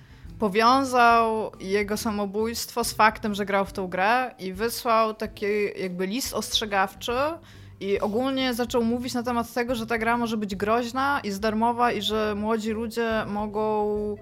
[0.44, 5.46] powiązał jego samobójstwo z faktem, że grał w tą grę i wysłał taki
[5.82, 7.12] jakby list ostrzegawczy
[7.80, 11.92] i ogólnie zaczął mówić na temat tego, że ta gra może być groźna i zdarmowa
[11.92, 14.16] i że młodzi ludzie mogą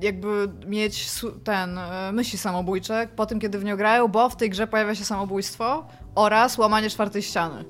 [0.00, 1.10] jakby mieć
[1.44, 4.94] ten e, myśli samobójcze po tym, kiedy w nią grają, bo w tej grze pojawia
[4.94, 7.64] się samobójstwo oraz łamanie czwartej ściany.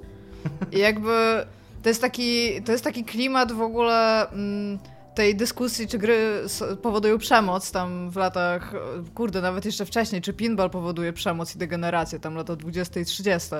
[0.72, 1.46] I jakby
[1.82, 4.78] to jest taki, to jest taki klimat w ogóle mm,
[5.16, 6.42] tej dyskusji, czy gry
[6.82, 8.72] powodują przemoc tam w latach,
[9.14, 13.50] kurde, nawet jeszcze wcześniej, czy pinball powoduje przemoc i degenerację, tam lata 20 i 30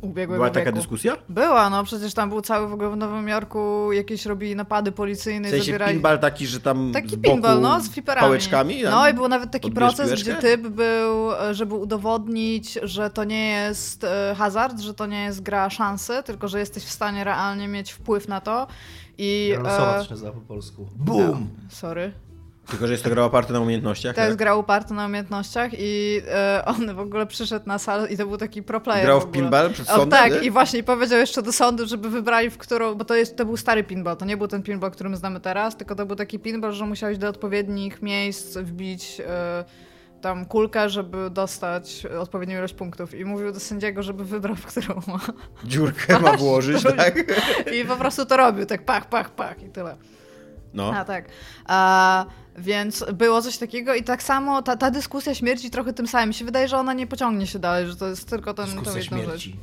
[0.00, 0.76] ubiegłego Była taka wieku.
[0.78, 1.16] dyskusja?
[1.28, 5.48] Była, no przecież tam był cały w ogóle w Nowym Jorku, jakieś robili napady policyjne
[5.48, 5.92] W sensie zabierali...
[5.92, 8.24] pinball taki, że tam Taki z boku pinball, no, z fliperami.
[8.26, 8.82] pałeczkami?
[8.82, 10.30] No i był nawet taki proces, piłeczkę?
[10.32, 15.42] gdzie typ był, żeby udowodnić, że to nie jest e, hazard, że to nie jest
[15.42, 18.66] gra szansy, tylko że jesteś w stanie realnie mieć wpływ na to.
[19.18, 19.54] I.
[19.62, 20.86] Losowa E, się po polsku.
[20.96, 21.48] Boom!
[21.68, 22.12] sorry.
[22.70, 24.14] Tylko, że jest to gra oparta na umiejętnościach.
[24.14, 24.38] To jest tak?
[24.38, 28.36] gra oparta na umiejętnościach i e, on w ogóle przyszedł na salę i to był
[28.36, 29.04] taki pro player.
[29.04, 30.10] Grał w w pinball przed O, sądem?
[30.10, 30.38] tak, nie?
[30.38, 33.56] i właśnie powiedział jeszcze do sądu, żeby wybrali w którą, bo to, jest, to był
[33.56, 36.38] stary pinball, to nie był ten pinball, który my znamy teraz, tylko to był taki
[36.38, 39.64] pinball, że musiałeś do odpowiednich miejsc wbić e,
[40.20, 43.14] tam kulkę, żeby dostać odpowiednią ilość punktów.
[43.14, 45.20] I mówił do sędziego, żeby wybrał, w którą ma.
[45.64, 47.14] Dziurkę ma włożyć, to- tak?
[47.74, 49.96] I po prostu to robił, tak pach, pach, pach i tyle.
[50.74, 50.92] No.
[50.96, 51.24] A tak.
[51.66, 52.26] A,
[52.58, 56.28] więc było coś takiego i tak samo ta, ta dyskusja śmierci trochę tym samym.
[56.28, 58.72] Mi się wydaje, że ona nie pociągnie się dalej, że to jest tylko ten, tą
[58.72, 59.42] Dyskusja jedną rzecz.
[59.42, 59.56] śmierci.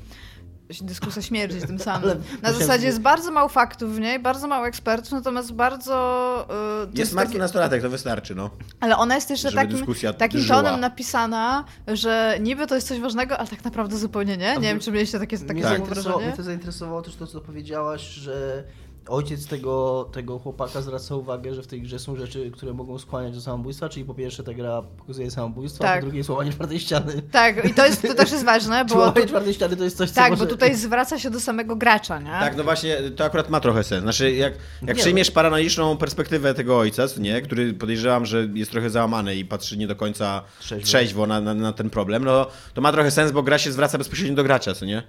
[0.81, 2.09] Dyskusja śmierci tym samym.
[2.09, 6.47] Ale Na zasadzie jest bardzo mało faktów w niej, bardzo mało ekspertów, natomiast bardzo...
[6.83, 8.49] y, to Jest martwy takie- nastolatek, to wystarczy, no.
[8.79, 9.85] Ale ona jest jeszcze żeby takim,
[10.17, 10.61] takim żyła.
[10.63, 14.53] tonem napisana, że niby to jest coś ważnego, ale tak naprawdę zupełnie nie.
[14.55, 15.81] Nie wiem, czy mieliście takie, takie Mnie, Tak.
[15.83, 16.17] wrażenie.
[16.17, 18.63] mnie to zainteresowało też to, co powiedziałaś, że
[19.07, 23.35] ojciec tego, tego chłopaka zwraca uwagę, że w tej grze są rzeczy, które mogą skłaniać
[23.35, 25.99] do samobójstwa, czyli po pierwsze ta gra pokazuje samobójstwo, a Tak.
[25.99, 27.21] po drugie jest łamanie czwartej ściany.
[27.31, 30.09] Tak, i to, jest, to też jest ważne, Bo łamanie czwartej ściany to jest coś,
[30.09, 30.45] co Tak, może...
[30.45, 32.25] bo tutaj zwraca się do samego gracza, nie?
[32.25, 34.03] Tak, no właśnie, to akurat ma trochę sens.
[34.03, 38.89] Znaczy, jak, jak Nie, przyjmiesz paranoiczną perspektywę tego ojca, nie, który podejrzewam, że jest trochę
[38.89, 40.85] załamany i patrzy nie do końca Trzeźwo.
[40.85, 43.97] trzeźwo, na, na, na ten problem, no to ma trochę sens, bo gra się zwraca
[43.97, 45.03] bezpośrednio do gracza, co nie?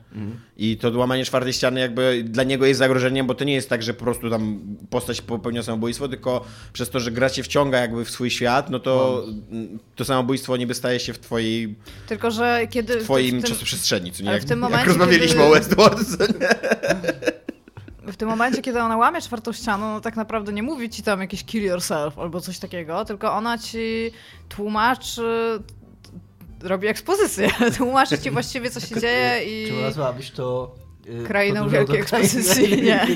[0.56, 3.82] I to łamanie czwartej ściany jakby dla niego jest zagrożeniem, bo to nie jest tak,
[3.84, 8.04] że po prostu tam postać popełnia samobójstwo, tylko przez to, że gra cię wciąga jakby
[8.04, 11.74] w swój świat, no to mm, to samobójstwo niby staje się w twojej,
[12.08, 13.00] Tylko, że kiedy...
[13.00, 14.30] w twoim w tym, czasoprzestrzeni, co nie?
[14.30, 16.08] Jak, w tym jak momencie, rozmawialiśmy kiedy- o Westworld,
[18.12, 21.20] w tym momencie, kiedy ona łamie czwartą ścianę, no tak naprawdę nie mówi ci tam
[21.20, 24.10] jakieś kill yourself albo coś takiego, tylko ona ci
[24.48, 25.22] tłumaczy,
[26.62, 29.68] robi ekspozycję, tłumaczy ci właściwie, co się dzieje i...
[29.68, 30.74] Czy nazwałabyś to...
[31.06, 33.06] y, Krainą wielkiej ekspozycji, nie.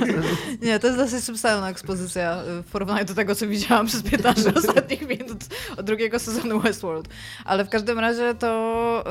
[0.62, 4.54] Nie, to jest dosyć subtelna ekspozycja y, w porównaniu do tego, co widziałam przez 15
[4.58, 5.44] ostatnich minut
[5.76, 7.08] od drugiego sezonu Westworld.
[7.44, 9.04] Ale w każdym razie to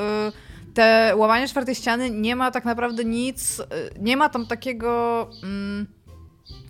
[0.68, 3.62] y, te łamanie czwartej ściany nie ma tak naprawdę nic,
[4.00, 5.30] nie ma tam takiego...
[5.42, 5.98] Mm,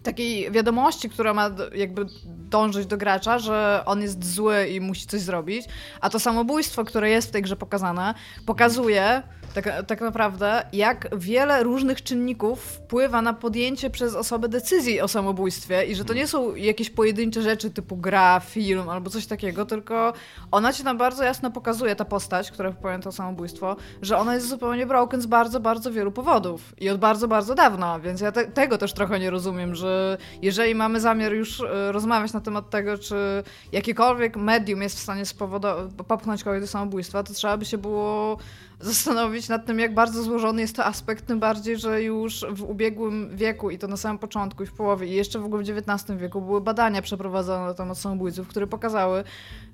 [0.02, 5.20] takiej wiadomości, która ma jakby dążyć do gracza, że on jest zły i musi coś
[5.20, 5.66] zrobić,
[6.00, 8.14] a to samobójstwo, które jest w tej grze pokazane,
[8.46, 9.22] pokazuje
[9.62, 15.84] tak, tak naprawdę, jak wiele różnych czynników wpływa na podjęcie przez osobę decyzji o samobójstwie
[15.84, 20.12] i że to nie są jakieś pojedyncze rzeczy typu gra, film albo coś takiego, tylko
[20.50, 24.48] ona ci tam bardzo jasno pokazuje, ta postać, która popełnia to samobójstwo, że ona jest
[24.48, 28.46] zupełnie broken z bardzo, bardzo wielu powodów i od bardzo, bardzo dawna, więc ja te,
[28.46, 32.98] tego też trochę nie rozumiem, że jeżeli mamy zamiar już e, rozmawiać na temat tego,
[32.98, 33.42] czy
[33.72, 38.38] jakiekolwiek medium jest w stanie spowodować, popchnąć kogoś do samobójstwa, to trzeba by się było
[38.80, 43.36] zastanowić nad tym, jak bardzo złożony jest to aspekt, tym bardziej, że już w ubiegłym
[43.36, 46.18] wieku i to na samym początku i w połowie i jeszcze w ogóle w XIX
[46.18, 49.24] wieku były badania przeprowadzone na temat samobójców, które pokazały,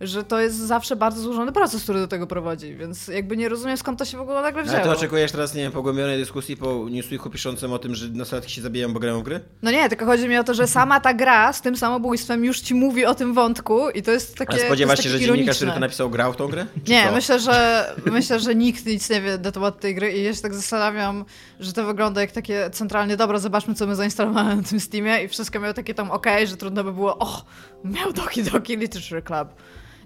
[0.00, 3.76] że to jest zawsze bardzo złożony proces, który do tego prowadzi, więc jakby nie rozumiem
[3.76, 4.84] skąd to się w ogóle nagle Ale wzięło.
[4.84, 8.62] to oczekujesz teraz, nie wiem, pogłębionej dyskusji po newsweeku piszącym o tym, że nastolatki się
[8.62, 9.40] zabijają, bo grają w gry?
[9.62, 12.60] No nie, tylko chodzi mi o to, że sama ta gra z tym samobójstwem już
[12.60, 14.54] ci mówi o tym wątku i to jest takie.
[14.54, 15.66] A spodziewasz to się, że takie dziennikarz, ironiczne.
[15.66, 16.66] który to napisał, grał w tą grę?
[16.88, 20.42] Nie, myślę, że myślę, że nikt nic nie wie na temat tej gry i się
[20.42, 21.24] tak zastanawiam,
[21.60, 25.28] że to wygląda jak takie centralnie, dobra, zobaczmy co my zainstalowałem na tym Steamie i
[25.28, 27.44] wszystko miało takie tam okej, że trudno by było, o,
[27.84, 29.48] miał Doki Doki Literature Club.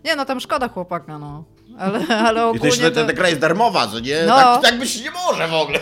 [0.05, 1.45] Nie, no tam szkoda chłopaka, no.
[1.79, 3.07] Ale, ale I ogólnie jeszcze ta, to...
[3.07, 4.23] ta gra jest darmowa, co nie?
[4.27, 4.37] No.
[4.37, 5.79] Tak, tak być nie może w ogóle.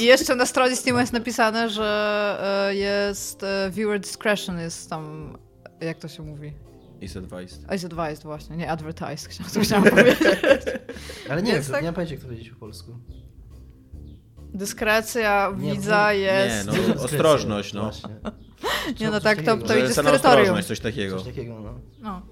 [0.00, 5.32] I jeszcze na stronie Steam jest napisane, że e, jest e, viewer discretion jest tam,
[5.80, 6.52] jak to się mówi?
[7.00, 7.72] Is advised.
[7.74, 10.18] Is advised właśnie, nie advertised, chciałam, chciałam powiedzieć.
[11.30, 12.92] Ale nie, Jest wiem, tak- nie mam pojęcia, jak to powiedzieć po polsku.
[14.54, 16.66] Dyskrecja Nie, widza nie, jest...
[16.66, 16.72] no.
[16.72, 17.82] Dyskrecja, ostrożność, no.
[17.82, 18.10] właśnie.
[19.00, 20.40] Nie no tak, to, to Że idzie z scena terytorium.
[20.40, 21.16] ostrożność, coś takiego.
[21.16, 21.80] Coś takiego, no.
[22.00, 22.22] No.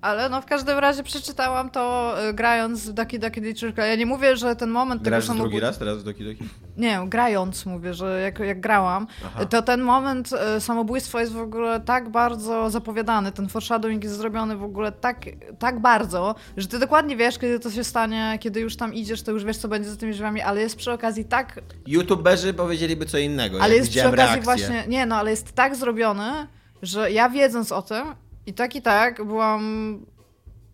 [0.00, 3.86] Ale no w każdym razie przeczytałam to y, grając w Ducky Literature Club.
[3.86, 6.44] Ja nie mówię, że ten moment Grasz tego drugi raz teraz w Doki Doki?
[6.76, 9.44] Nie, grając mówię, że jak, jak grałam, Aha.
[9.44, 14.56] to ten moment y, samobójstwa jest w ogóle tak bardzo zapowiadany, ten foreshadowing jest zrobiony
[14.56, 15.24] w ogóle tak,
[15.58, 19.32] tak bardzo, że ty dokładnie wiesz, kiedy to się stanie, kiedy już tam idziesz, to
[19.32, 23.18] już wiesz, co będzie za tymi drzwiami, ale jest przy okazji tak YouTuberzy powiedzieliby co
[23.18, 23.62] innego.
[23.62, 24.42] Ale jest przy okazji reakcję.
[24.42, 26.46] właśnie, nie no, ale jest tak zrobiony,
[26.82, 28.14] że ja wiedząc o tym
[28.48, 29.62] i tak i tak byłam,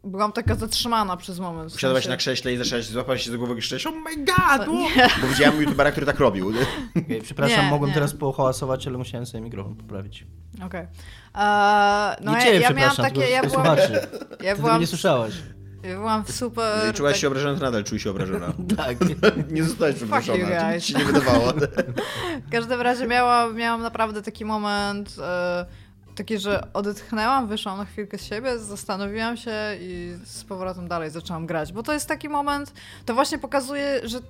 [0.04, 1.72] byłam taka zatrzymana przez moment.
[1.72, 4.24] w Usiadłaś sensie- na krześle i zaczęłaś złapać się za głowę i krzyczeć oh my
[4.24, 4.68] god!
[4.68, 4.72] o!
[5.22, 6.52] Bo widziałem youtubera, który tak robił.
[7.04, 7.94] Okej, przepraszam, Nie, mogłem nie.
[7.94, 10.26] teraz pohałasować, ale musiałem sobie mikrofon poprawić.
[10.66, 10.80] Okej.
[10.80, 14.86] Eee, No nie ja, ciebie ja miałam takie, ja byłam, ja Ty tego byłam, nie
[14.86, 15.32] słyszałaś.
[15.82, 16.90] ja byłam w super...
[16.90, 18.52] I czułaś tak- się obrażona, to nadal czuj się obrażona.
[18.76, 18.96] Tak.
[19.54, 20.74] Nie zostałaś you przeproszona, to guys.
[20.74, 21.52] nic ci nie wydawało.
[22.46, 25.66] W każdym razie miałam, miałam naprawdę taki moment, e,
[26.14, 31.46] taki, że odetchnęłam, wyszłam na chwilkę z siebie, zastanowiłam się i z powrotem dalej zaczęłam
[31.46, 31.72] grać.
[31.72, 32.72] Bo to jest taki moment,
[33.04, 34.20] to właśnie pokazuje, że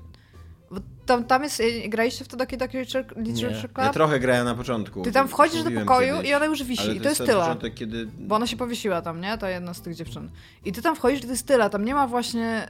[0.71, 3.93] bo tam, tam jest, e, graliście w to Ducky Ducky Literature Literature Ja Club?
[3.93, 5.03] trochę grałem na początku.
[5.03, 6.31] Ty tam wchodzisz do pokoju kiedyś.
[6.31, 6.83] i ona już wisi.
[6.83, 7.41] Ale I to jest ten tyle.
[7.41, 8.07] początek, kiedy...
[8.19, 9.39] Bo ona się powiesiła tam, nie?
[9.39, 10.31] Ta jedna z tych dziewczyn.
[10.65, 11.71] I ty tam wchodzisz to jest tyle.
[11.71, 12.69] Tam nie ma właśnie...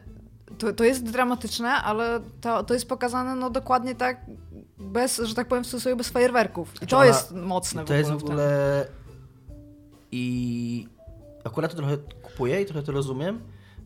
[0.59, 4.20] To, to jest dramatyczne, ale to, to jest pokazane no dokładnie tak,
[4.79, 6.83] bez, że tak powiem w cudzysłowie, bez fajerwerków.
[6.83, 8.87] I to ona- jest mocne w To jest w w ogóle...
[10.16, 10.87] I
[11.44, 13.40] akurat to trochę kupuję i trochę to rozumiem,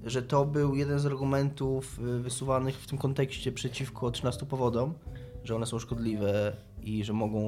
[0.04, 4.94] że to był jeden z argumentów y, wysuwanych w tym kontekście przeciwko 13 powodom,
[5.44, 7.40] że one są szkodliwe i że mogą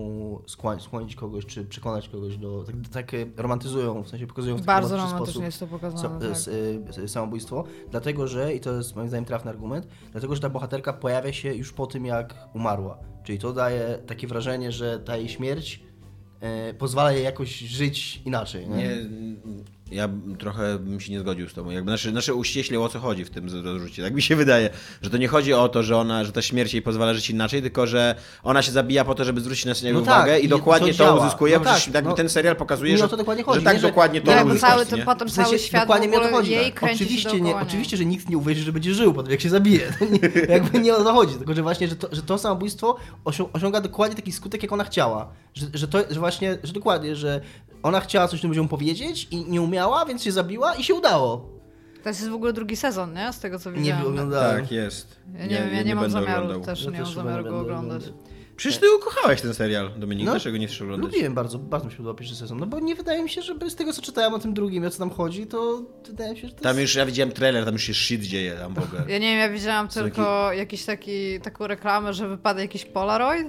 [0.46, 2.64] skłonić, skłonić kogoś, czy przekonać kogoś do...
[2.64, 5.70] Tak, tak romantyzują, w sensie pokazują w taki Bardzo romantyczny romantycznie sposób.
[5.80, 6.94] jest to sa- pokazane.
[7.02, 7.10] tak.
[7.10, 11.32] samobójstwo, dlatego że, i to jest moim zdaniem trafny argument, dlatego że ta bohaterka pojawia
[11.32, 12.98] się już po tym, jak umarła.
[13.24, 15.89] Czyli to daje takie wrażenie, że ta jej śmierć
[16.78, 18.68] pozwala jej jakoś żyć inaczej.
[18.68, 18.76] Nie?
[18.76, 18.96] Nie,
[19.90, 21.70] ja trochę bym się nie zgodził z tobą.
[21.70, 24.02] Jakby nasze, nasze uściśle o co chodzi w tym zarzucie.
[24.02, 24.70] Tak mi się wydaje,
[25.02, 27.62] że to nie chodzi o to, że ona, że ta śmierć jej pozwala żyć inaczej,
[27.62, 30.48] tylko że ona się zabija po to, żeby zwrócić na siebie No uwagę tak, i
[30.48, 32.16] dokładnie to to, uzyskuje, No tak, jakby no.
[32.16, 35.02] ten serial pokazuje, że, dokładnie chodzi, że tak nie, że- dokładnie to uzyskać, cały ten,
[35.02, 36.50] potem W sensie, cały świat dokładnie w mi o to ogóle chodzi.
[36.52, 36.74] jej tak.
[36.80, 39.40] kręci Oczywiście, się nie, oczywiście, że nikt nie uwierzy, że będzie żył po tym, jak
[39.40, 39.92] się zabije.
[39.98, 40.18] To nie,
[40.54, 41.34] jakby nie o to chodzi.
[41.34, 44.84] Tylko, że właśnie, że to, że to samobójstwo osią- osiąga dokładnie taki skutek, jak ona
[44.84, 45.32] chciała.
[45.54, 47.40] Że, że to, że właśnie, że dokładnie, że
[47.82, 51.50] ona chciała coś tym ludziom powiedzieć i nie umiała, więc się zabiła i się udało.
[52.02, 53.32] To jest w ogóle drugi sezon, nie?
[53.32, 54.06] Z tego co Nie widziałam.
[54.06, 54.60] oglądałem.
[54.62, 55.16] Tak, jest.
[55.38, 56.66] Ja nie, wiem, ja nie, mam będę zamiaru oglądał.
[56.74, 58.02] też, Ja nie też mam zamiaru nie go oglądać.
[58.56, 61.12] Przecież ty ukochałeś ten serial, Dominik, No, dlaczego nie chcesz oglądać?
[61.12, 62.58] Lubiłem bardzo, bardzo mi się podobał pierwszy sezon.
[62.58, 64.90] No bo nie wydaje mi się, że z tego, co czytałem o tym drugim, o
[64.90, 66.80] co tam chodzi, to wydaje mi się, że to Tam jest...
[66.80, 69.00] już, ja widziałem trailer, tam już się shit dzieje tam w ogóle.
[69.08, 73.48] Ja nie wiem, ja widziałam tylko jakiś taki, taką reklamę, że wypada jakiś Polaroid.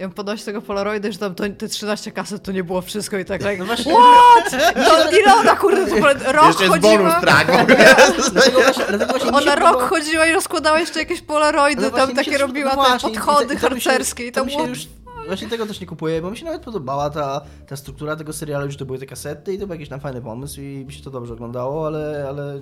[0.00, 3.18] I on podnosi tego Polaroida, że tam to, te 13 kaset to nie było wszystko
[3.18, 4.50] i tak, like, No właśnie, what?
[4.74, 6.98] To ile ona kurde, to po- rok Jeszcze jest chodziła.
[6.98, 7.96] bonus track w ogóle.
[8.32, 12.14] dlatego właśnie, dlatego właśnie Ona rok podoba- chodziła i rozkładała jeszcze jakieś Polaroidy, Ale tam
[12.14, 14.66] takie robiła no te właśnie, i- podchody i to- harcerskie i to było...
[14.66, 14.88] już
[15.26, 18.66] Właśnie tego też nie kupuję, bo mi się nawet podobała ta, ta struktura tego serialu,
[18.66, 21.02] już to były te kasety i to był jakiś tam fajny pomysł i mi się
[21.02, 22.60] to dobrze oglądało, ale, ale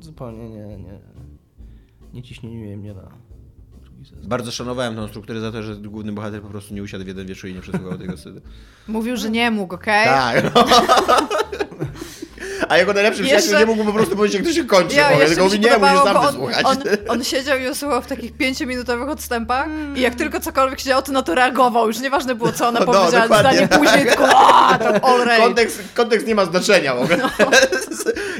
[0.00, 0.98] zupełnie nie, nie,
[2.12, 3.02] nie ciśnienie mnie na.
[4.24, 7.26] Bardzo szanowałem tą strukturę za to, że główny bohater po prostu nie usiadł w jeden
[7.26, 8.40] wieczór i nie przesłuchał tego synu.
[8.88, 10.04] Mówił, że nie mógł, okej?
[10.04, 10.54] Tak.
[10.54, 10.64] No.
[12.68, 14.96] A jego najlepszy Jeszcze- przyjaciel nie mógł po prostu powiedzieć, jak to się kończy.
[14.96, 16.64] Ja, Ja, tylko mówi, nie, musisz sam wysłuchać.
[16.64, 20.84] on, on, on siedział i słuchał w takich pięciominutowych odstępach i jak tylko cokolwiek się
[20.86, 21.86] działo, to na to reagował.
[21.86, 23.66] Już nieważne było, co ona No, powiedziała, dokładnie.
[23.66, 25.40] zdanie później, tylko aaa, tam all right.
[25.40, 27.16] Kontekst, kontekst nie ma znaczenia w ogóle.
[27.16, 27.30] No.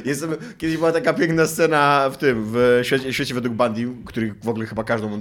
[0.05, 0.27] Jest,
[0.59, 4.67] kiedyś była taka piękna scena w tym, w świecie, świecie według Bundy, który w ogóle
[4.67, 5.21] chyba każdą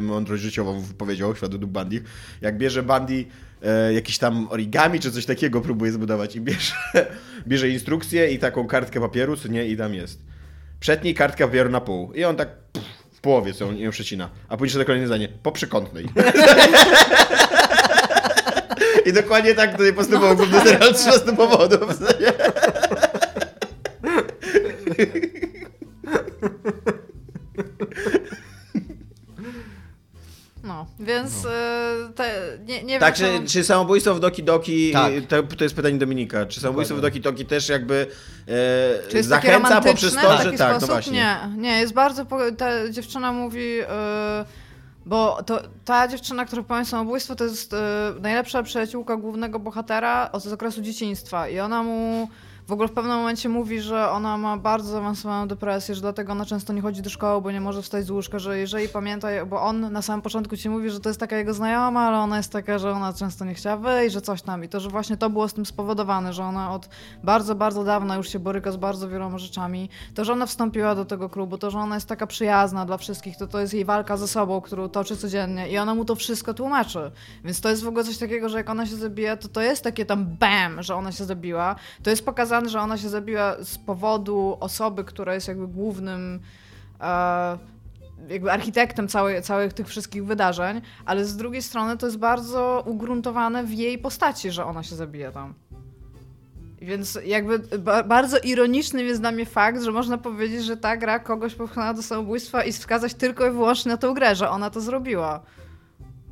[0.00, 2.02] mądrość życiową powiedział, świat według Bundy.
[2.40, 3.24] Jak bierze Bundy
[3.66, 6.74] e, jakiś tam origami czy coś takiego próbuje zbudować i bierze,
[7.48, 10.20] bierze instrukcję i taką kartkę papieru, co nie, i tam jest.
[10.80, 12.12] Przetnij kartkę papieru na pół.
[12.12, 14.30] I on tak pff, w połowie co ją przecina.
[14.48, 15.28] A później to kolejne zdanie.
[15.42, 16.06] Po przekątnej.
[19.06, 21.80] I dokładnie tak tutaj postępował No główny serial 13 powodów.
[30.76, 31.50] No, Więc No.
[31.50, 32.34] e, te,
[32.66, 33.46] nie, nie Tak, wiem.
[33.46, 35.12] czy, czy samobójstwo w Doki Doki, Tak.
[35.28, 38.06] to, to jest pytanie Dominika, czy samobójstwo w Doki Doki też jakby
[38.48, 40.80] e, Czy jest takie zachęca poprzez to, taki że tak, sposób?
[40.80, 41.12] no właśnie.
[41.12, 42.26] Nie, nie, jest bardzo...
[42.26, 42.38] Po...
[42.58, 43.76] Ta dziewczyna mówi...
[43.76, 43.84] Yy,
[45.06, 47.78] bo to, ta dziewczyna, która popełnia samobójstwo, to jest yy,
[48.20, 51.48] najlepsza przyjaciółka głównego bohatera od z okresu dzieciństwa.
[51.48, 52.28] I ona mu
[52.66, 56.44] w ogóle w pewnym momencie mówi, że ona ma bardzo zaawansowaną depresję, że dlatego ona
[56.44, 59.62] często nie chodzi do szkoły, bo nie może wstać z łóżka, że jeżeli pamięta, bo
[59.62, 62.52] on na samym początku ci mówi, że to jest taka jego znajoma, ale ona jest
[62.52, 64.64] taka, że ona często nie chciała wyjść, że coś tam.
[64.64, 66.88] I to, że właśnie to było z tym spowodowane, że ona od
[67.24, 69.88] bardzo, bardzo dawna już się boryka z bardzo wieloma rzeczami.
[70.14, 73.36] To, że ona wstąpiła do tego klubu, to, że ona jest taka przyjazna dla wszystkich,
[73.36, 76.54] to to jest jej walka ze sobą, którą toczy codziennie i ona mu to wszystko
[76.54, 77.10] tłumaczy.
[77.44, 79.84] Więc to jest w ogóle coś takiego, że jak ona się zabija, to to jest
[79.84, 81.76] takie tam bam, że ona się zabiła.
[82.02, 86.40] To jest pokazane, że ona się zabiła z powodu osoby, która jest jakby głównym
[87.00, 87.58] e,
[88.28, 93.64] jakby architektem całej, całych tych wszystkich wydarzeń, ale z drugiej strony to jest bardzo ugruntowane
[93.64, 95.54] w jej postaci, że ona się zabija tam.
[96.80, 101.18] Więc jakby ba bardzo ironiczny jest dla mnie fakt, że można powiedzieć, że ta gra
[101.18, 104.80] kogoś popchnęła do samobójstwa i wskazać tylko i wyłącznie na tę grę, że ona to
[104.80, 105.42] zrobiła.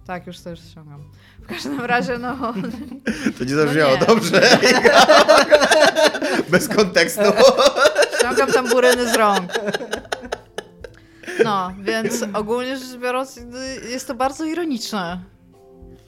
[0.07, 1.05] Tak, już już ściągam.
[1.45, 2.55] W każdym razie, no...
[3.39, 4.07] To nie zabrzmiało nie.
[4.07, 4.41] dobrze.
[6.51, 7.23] Bez kontekstu.
[8.19, 9.53] Ściągam tamburyny z rąk.
[11.45, 13.41] No, więc ogólnie rzecz biorąc,
[13.91, 15.21] jest to bardzo ironiczne.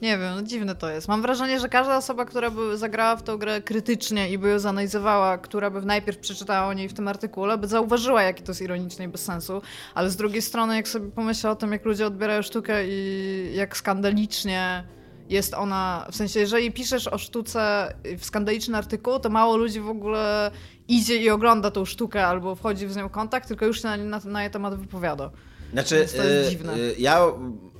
[0.01, 1.07] Nie wiem, no dziwne to jest.
[1.07, 4.59] Mam wrażenie, że każda osoba, która by zagrała w tę grę krytycznie i by ją
[4.59, 8.61] zanalizowała, która by najpierw przeczytała o niej w tym artykule, by zauważyła, jakie to jest
[8.61, 9.61] ironiczne i bez sensu.
[9.95, 13.77] Ale z drugiej strony, jak sobie pomyślę o tym, jak ludzie odbierają sztukę i jak
[13.77, 14.83] skandalicznie
[15.29, 19.89] jest ona, w sensie, jeżeli piszesz o sztuce w skandaliczny artykuł, to mało ludzi w
[19.89, 20.51] ogóle
[20.87, 24.19] idzie i ogląda tą sztukę albo wchodzi w nią kontakt, tylko już się na, na,
[24.25, 25.29] na jej temat wypowiada.
[25.73, 26.73] Znaczy, Więc to jest e, dziwne.
[26.73, 27.21] e, ja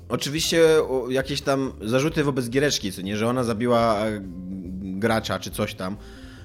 [0.09, 0.61] oczywiście
[1.09, 4.19] jakieś tam zarzuty wobec Giereczki, co nie, że ona zabiła e,
[4.81, 5.97] gracza czy coś tam,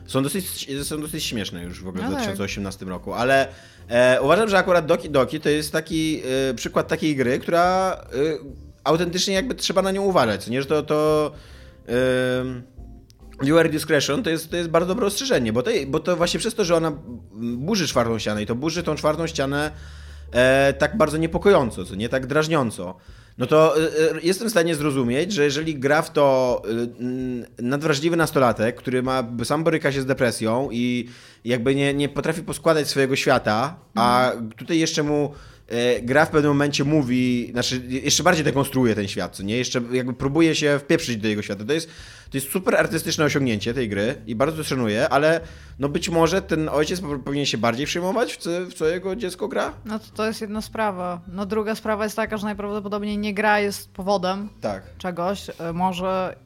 [0.07, 2.23] są dosyć, są dosyć śmieszne już w ogóle No w tak.
[2.23, 3.49] 2018 roku, ale
[3.89, 7.97] e, uważam, że akurat Doki Doki to jest taki e, przykład takiej gry, która
[8.85, 11.31] autentycznie jakby trzeba na nią uważać, nie, że to, to
[11.89, 11.93] e,
[13.43, 16.55] Viewer discretion to jest, to jest bardzo dobre ostrzeżenie, bo to, bo to właśnie przez
[16.55, 16.93] to, że ona
[17.57, 19.71] burzy czwartą ścianę i to burzy tą czwartą ścianę
[20.33, 22.97] e, tak bardzo niepokojąco, co nie tak drażniąco.
[23.39, 26.63] No to e, e, jestem w stanie zrozumieć, że jeżeli gra w to
[27.01, 31.09] n- nadwrażliwy nastolatek, który ma sam boryka się z depresją i
[31.45, 35.33] jakby nie, nie potrafi poskładać swojego świata, a tutaj jeszcze mu
[36.03, 39.57] gra w pewnym momencie mówi, znaczy jeszcze bardziej dekonstruuje ten świat, co nie?
[39.57, 41.65] Jeszcze jakby próbuje się wpieprzyć do jego świata.
[41.65, 41.89] To jest,
[42.31, 45.41] to jest super artystyczne osiągnięcie tej gry i bardzo to szanuję, ale
[45.79, 49.17] no być może ten ojciec po- powinien się bardziej przejmować w co, w co jego
[49.17, 49.73] dziecko gra?
[49.85, 51.21] No to, to jest jedna sprawa.
[51.29, 54.83] No druga sprawa jest taka, że najprawdopodobniej nie gra jest powodem Tak.
[54.99, 55.51] czegoś.
[55.61, 56.37] E, Może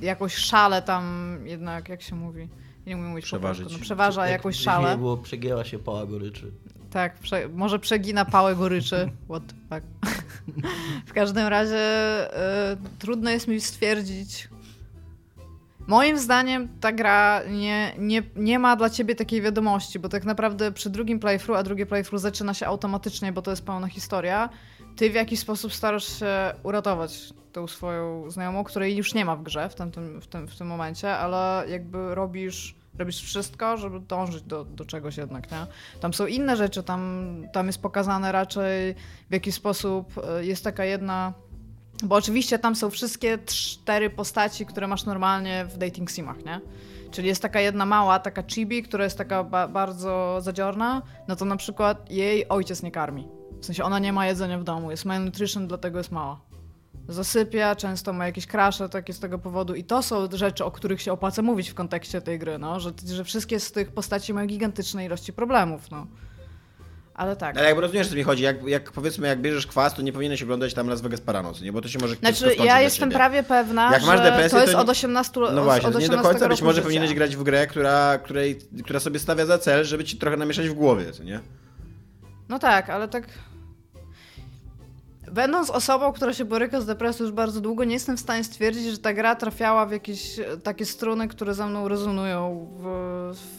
[0.00, 2.48] jakoś szale tam jednak, jak się mówi?
[2.86, 3.62] Nie umiem mówić po Przeważyć.
[3.64, 3.78] polsku.
[3.80, 4.96] No, przeważa Jak jakąś szalę.
[4.98, 6.50] było, przegięła się pała goryczy.
[6.90, 9.10] Tak, prze, może przegina pałę goryczy.
[9.30, 9.86] What the fuck.
[11.06, 14.48] w każdym razie e, trudno jest mi stwierdzić.
[15.86, 20.72] Moim zdaniem ta gra nie, nie, nie ma dla ciebie takiej wiadomości, bo tak naprawdę
[20.72, 24.48] przy drugim playthrough, a drugie playthrough zaczyna się automatycznie, bo to jest pełna historia,
[24.96, 29.42] ty w jakiś sposób starasz się uratować tą swoją znajomą, której już nie ma w
[29.42, 34.00] grze w tym, tym, w tym, w tym momencie, ale jakby robisz, robisz wszystko, żeby
[34.00, 35.66] dążyć do, do czegoś jednak, nie?
[36.00, 38.94] Tam są inne rzeczy, tam, tam jest pokazane raczej
[39.30, 41.32] w jaki sposób e, jest taka jedna...
[42.02, 46.60] Bo oczywiście tam są wszystkie cztery postaci, które masz normalnie w dating simach, nie?
[47.10, 51.44] Czyli jest taka jedna mała, taka chibi, która jest taka ba bardzo zadziorna, no to
[51.44, 53.28] na przykład jej ojciec nie karmi.
[53.60, 56.47] W sensie ona nie ma jedzenia w domu, jest malnutrition, dlatego jest mała.
[57.08, 61.02] Zasypia, często ma jakieś krasze takie z tego powodu i to są rzeczy, o których
[61.02, 64.46] się opłaca mówić w kontekście tej gry, no, że, że wszystkie z tych postaci mają
[64.46, 66.06] gigantyczne ilości problemów, no.
[67.14, 67.56] Ale tak.
[67.56, 70.12] Ale jakby rozumiesz, o co mi chodzi, jak, jak powiedzmy, jak bierzesz kwas, to nie
[70.12, 71.72] powinieneś oglądać tam Las Vegas Paranoc, nie?
[71.72, 74.72] Bo to się może Znaczy, ja jestem prawie pewna, Jak masz że depresję, to jest
[74.72, 76.82] to nie- od 18 No właśnie, od nie do 18 końca, być może życia.
[76.84, 80.68] powinieneś grać w grę, która, której, która sobie stawia za cel, żeby ci trochę namieszać
[80.68, 81.40] w głowie, co nie?
[82.48, 83.26] No tak, ale tak.
[85.32, 88.84] Będąc osobą, która się boryka z depresją już bardzo długo, nie jestem w stanie stwierdzić,
[88.84, 92.84] że ta gra trafiała w jakieś takie struny, które ze mną rezonują w,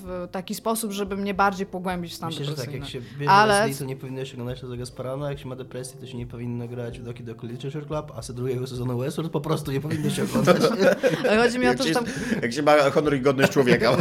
[0.04, 2.86] w taki sposób, żeby mnie bardziej pogłębić w stan Myślę, że tak, depresyjny.
[2.86, 3.74] jak się bierze Ale- Ale...
[3.74, 6.68] to nie powinno się oglądać tego Gasparana, jak się ma depresję, to się nie powinno
[6.68, 10.10] grać w Doki Doki Literature Club, a z drugiego sezonu Westworld po prostu nie powinno
[10.10, 10.58] się oglądać.
[11.30, 12.06] Ale chodzi mi o Jak to, się, że tam...
[12.42, 13.92] jak się ma honor i godność człowieka.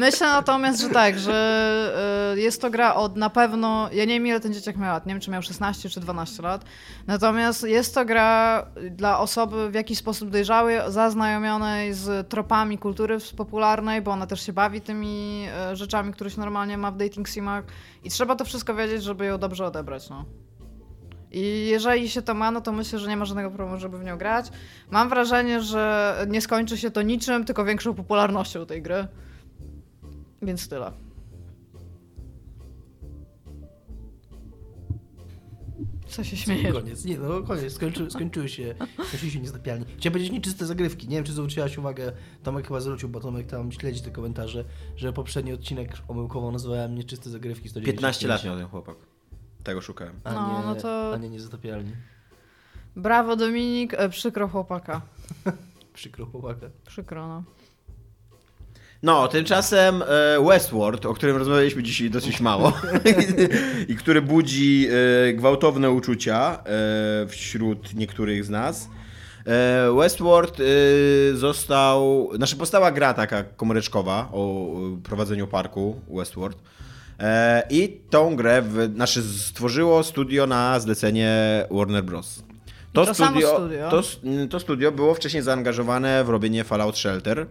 [0.00, 4.26] Myślę natomiast, że tak, że y, jest to gra od na pewno, ja nie wiem
[4.26, 6.64] ile ten dzieciak miał lat, nie wiem czy miał 16 czy 12 lat,
[7.06, 14.02] natomiast jest to gra dla osoby w jakiś sposób dojrzałej, zaznajomionej z tropami kultury popularnej,
[14.02, 17.64] bo ona też się bawi tymi y, rzeczami, które się normalnie ma w dating simach
[18.04, 20.24] i trzeba to wszystko wiedzieć, żeby ją dobrze odebrać, no.
[21.32, 24.04] I jeżeli się to ma, no to myślę, że nie ma żadnego problemu, żeby w
[24.04, 24.46] nią grać.
[24.90, 29.08] Mam wrażenie, że nie skończy się to niczym, tylko większą popularnością tej gry.
[30.42, 30.92] Więc tyle.
[36.08, 36.72] Co się śmiejesz?
[36.72, 38.74] Koniec, nie, no koniec, skończy, skończyły się,
[39.08, 39.84] skończyły się niezatapialni.
[39.98, 42.12] Chciałem powiedzieć nieczyste zagrywki, nie wiem czy zwróciłaś uwagę,
[42.42, 44.64] Tomek chyba zwrócił, bo Tomek tam śledzi te komentarze,
[44.96, 47.96] że poprzedni odcinek omyłkowo nazwałem nieczyste zagrywki 195.
[47.96, 48.96] 15 lat miał ten chłopak.
[49.64, 50.20] Tego szukałem.
[50.24, 51.92] A No, nie, no to- a nie niezatapialni.
[52.96, 55.00] Brawo Dominik, e, przykro chłopaka.
[55.94, 56.66] Przykro chłopaka.
[56.86, 57.42] Przykro, no.
[59.02, 60.06] No, tymczasem e,
[60.48, 62.72] Westworld, o którym rozmawialiśmy dzisiaj dosyć mało
[63.88, 64.88] i który budzi
[65.28, 68.88] e, gwałtowne uczucia e, wśród niektórych z nas.
[69.96, 70.56] Westworld
[71.34, 74.66] został, znaczy powstała gra taka komóreczkowa o
[75.02, 76.58] prowadzeniu parku Westworld.
[77.70, 81.30] I tą grę w, znaczy stworzyło studio na zlecenie
[81.70, 82.42] Warner Bros.
[82.92, 83.90] To samo studio.
[83.90, 84.20] To, s-
[84.50, 87.46] to studio było wcześniej zaangażowane w robienie Fallout Shelter.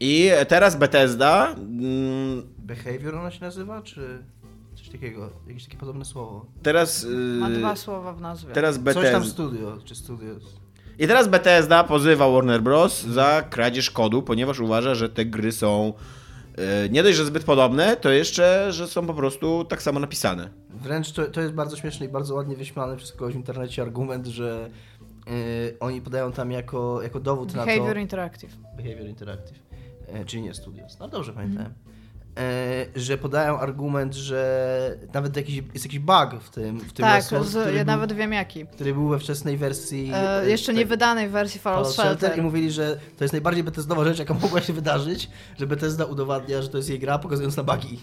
[0.00, 1.54] I teraz Bethesda.
[1.54, 4.22] mm, Behavior ona się nazywa, czy
[4.74, 5.30] coś takiego?
[5.48, 6.46] Jakieś takie podobne słowo.
[6.62, 7.04] Teraz.
[7.40, 8.52] Ma yy, dwa słowa w nazwie.
[8.54, 9.24] Teraz Coś tam Bethesda.
[9.30, 10.42] studio, czy studios.
[10.98, 13.02] I teraz Bethesda pozywa Warner Bros.
[13.04, 15.92] za kradzież kodu, ponieważ uważa, że te gry są.
[16.58, 20.48] yy, Nie dość, że zbyt podobne, to jeszcze, że są po prostu tak samo napisane.
[20.70, 24.26] Wręcz to, to jest bardzo śmieszny i bardzo ładnie wyśmiany przez kogoś w internecie argument,
[24.26, 24.70] że
[25.26, 25.32] yy,
[25.80, 27.66] oni podają tam jako, jako dowód na to...
[27.66, 28.56] Behavior Interactive.
[28.76, 29.58] Behavior Interactive,
[30.42, 30.98] nie Studios.
[30.98, 31.74] No dobrze pamiętałem.
[32.38, 37.16] E, że podają argument, że nawet jakiś, jest jakiś bug w tym, w tym Tak,
[37.16, 38.66] Westworld, z, ja był, nawet wiem jaki.
[38.66, 40.10] który był we wczesnej wersji.
[40.14, 42.38] E, e, jeszcze tak- nie wydanej wersji Fallout Fallout Shelter Shelter.
[42.38, 46.62] i mówili, że to jest najbardziej Bethesdowa rzecz, jaka mogła się wydarzyć, że Bethesda udowadnia,
[46.62, 48.00] że to jest jej gra, pokazując na bugi.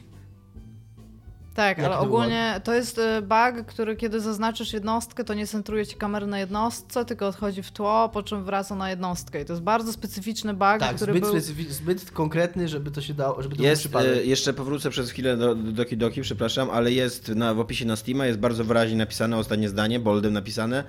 [1.56, 5.96] Tak, ale ogólnie to jest e, bug, który kiedy zaznaczysz jednostkę, to nie centruje ci
[5.96, 9.42] kamery na jednostce, tylko odchodzi w tło, po czym wraca na jednostkę.
[9.42, 11.34] I to jest bardzo specyficzny bug, Tak, który zbyt, był...
[11.34, 14.26] specyfi- zbyt konkretny, żeby to się dało, żeby to Jest, był przypadek.
[14.28, 17.96] jeszcze powrócę przez chwilę do do Doki Doki, przepraszam, ale jest na, w opisie na
[17.96, 20.84] Steama jest bardzo wyraźnie napisane, ostatnie zdanie, boldem napisane,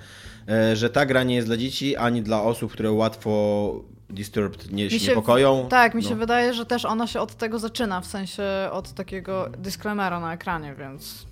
[0.49, 3.71] e, że ta gra nie jest dla dzieci, ani dla osób, które łatwo
[4.09, 5.67] disturbed nie, się, niepokoją.
[5.69, 6.15] Tak, mi się No.
[6.15, 10.75] wydaje, że też ona się od tego zaczyna, w sensie od takiego disclaimera na ekranie,
[10.79, 11.25] więc...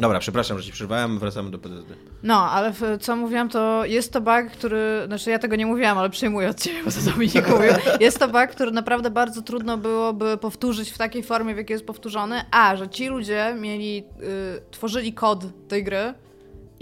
[0.00, 1.94] Dobra, przepraszam, że ci przerwałem, wracamy do PTSD.
[2.22, 5.98] No, ale w, co mówiłam, to jest to bug, który, znaczy ja tego nie mówiłam,
[5.98, 7.72] ale przyjmuję od ciebie, bo to Dominik mówił.
[8.00, 11.86] Jest to bug, który naprawdę bardzo trudno byłoby powtórzyć w takiej formie, w jakiej jest
[11.86, 14.04] powtórzony, a, że ci ludzie mieli,
[14.58, 16.14] y, tworzyli kod tej gry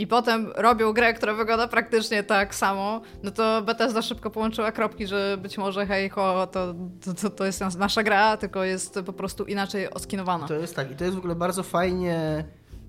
[0.00, 5.06] i potem robią grę, która wygląda praktycznie tak samo, no to Bethesda szybko połączyła kropki,
[5.06, 6.74] że być może hej ho, to,
[7.22, 10.48] to, to, jest nas- nasza gra, tylko jest po prostu inaczej oskinowana.
[10.48, 12.44] To jest tak, i to jest w ogóle bardzo fajnie,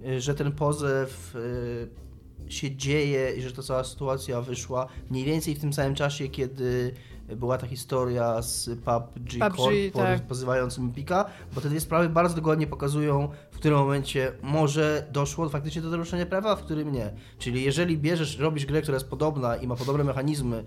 [0.08, 5.56] y, że ten pozew y, się dzieje i że ta cała sytuacja wyszła mniej więcej
[5.56, 6.94] w tym samym czasie, kiedy
[7.36, 10.22] była ta historia z PUBG, PUBG, Corp tak.
[10.28, 11.26] pozywającym Pika,
[11.56, 16.26] bo te dwie sprawy bardzo dokładnie pokazują, w którym momencie może doszło faktycznie do naruszenia
[16.26, 17.14] prawa, w którym nie.
[17.40, 20.66] Czyli jeżeli bierzesz, robisz grę, która jest podobna i ma podobne mechanizmy,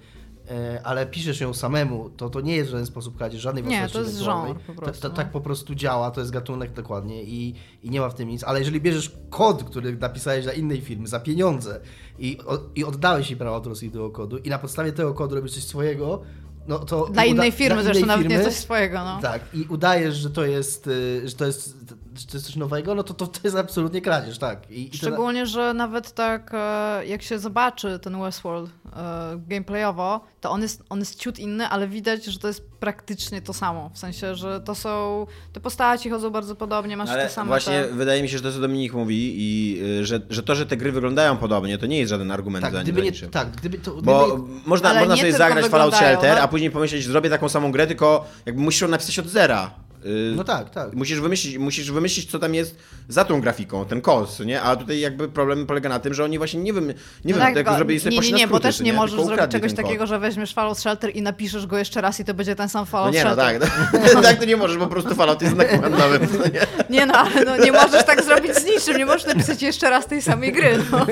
[0.50, 3.68] e, ale piszesz ją samemu, to to nie jest w żaden sposób kradzież żadnej Nie,
[3.70, 5.14] własności to jest żonr po prostu, to- no.
[5.14, 8.44] tak po prostu działa, to jest gatunek dokładnie i, i nie ma w tym nic.
[8.44, 11.80] Ale jeżeli bierzesz kod, który napisałeś dla innej firmy za pieniądze
[12.18, 15.34] i, o, i oddałeś jej prawa autorskie do tego kodu i na podstawie tego kodu
[15.34, 16.22] robisz coś swojego,
[16.68, 17.06] no to...
[17.06, 19.18] Dla innej firmy, dla zresztą nawet nie coś swojego, no.
[19.22, 21.74] Tak, i udajesz, że to jest, y, że to jest,
[22.14, 24.70] to jest coś nowego, no to, to, to jest absolutnie kradzież, tak.
[24.70, 30.20] I, i to- Szczególnie, że nawet tak e, jak się zobaczy ten Westworld e, gameplayowo,
[30.40, 33.90] to on jest, on jest ciut inny, ale widać, że to jest praktycznie to samo.
[33.94, 35.26] W sensie, że to są.
[35.52, 37.48] Te postaci chodzą bardzo podobnie, masz Ale te same.
[37.48, 37.88] właśnie te...
[37.88, 40.76] wydaje mi się, że to co Dominik mówi i y, że, że to, że te
[40.76, 43.78] gry wyglądają podobnie, to nie jest żaden argument tak, za, gdyby za nie, tak, gdyby
[43.78, 44.02] to...
[44.02, 46.42] Bo gdyby, można, Ale można nie sobie zagrać Fallout Shelter, no.
[46.42, 49.83] a później pomyśleć, zrobię taką samą grę, tylko jakby musisz ją napisać od zera.
[50.04, 50.92] Y, no tak, tak.
[50.94, 52.76] Musisz wymyślić, musisz wymyślić, co tam jest
[53.08, 54.62] za tą grafiką, ten kos, nie?
[54.62, 56.94] A tutaj jakby problem polega na tym, że oni właśnie nie wiem, nie
[57.24, 59.26] No wiem, tak, jak zrobili sobie nie, nie, nie, bo też co nie możesz Tylko
[59.36, 59.84] zrobić czegoś ten kod.
[59.86, 62.82] takiego, że weźmiesz Fallout Shelter i napiszesz go jeszcze raz i to będzie ten sam
[62.82, 63.60] No Fallout nie, no Shelter.
[63.60, 64.14] tak.
[64.14, 66.28] No, tak to nie możesz, po prostu Fallout jest znakiem handlowym.
[66.38, 66.66] no nie?
[66.98, 70.06] Nie no, ale no, nie możesz tak zrobić z niczym, nie możesz napisać jeszcze raz
[70.06, 71.06] tej samej gry, no.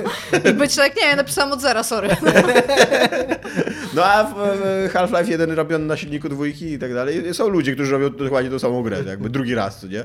[0.50, 2.08] I być tak, nie, napisałam od zera, sorry.
[3.94, 7.92] No a w- Half-Life 1 robiony na silniku dwójki i tak dalej, są ludzie, którzy
[7.92, 10.04] robią dokładnie tą samą grę, jakby drugi raz, co nie?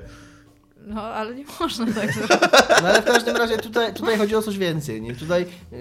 [0.88, 2.38] No, ale nie można tak zrobić.
[2.82, 5.02] No ale w każdym razie tutaj, tutaj chodzi o coś więcej.
[5.02, 5.16] Nie?
[5.16, 5.76] Tutaj e,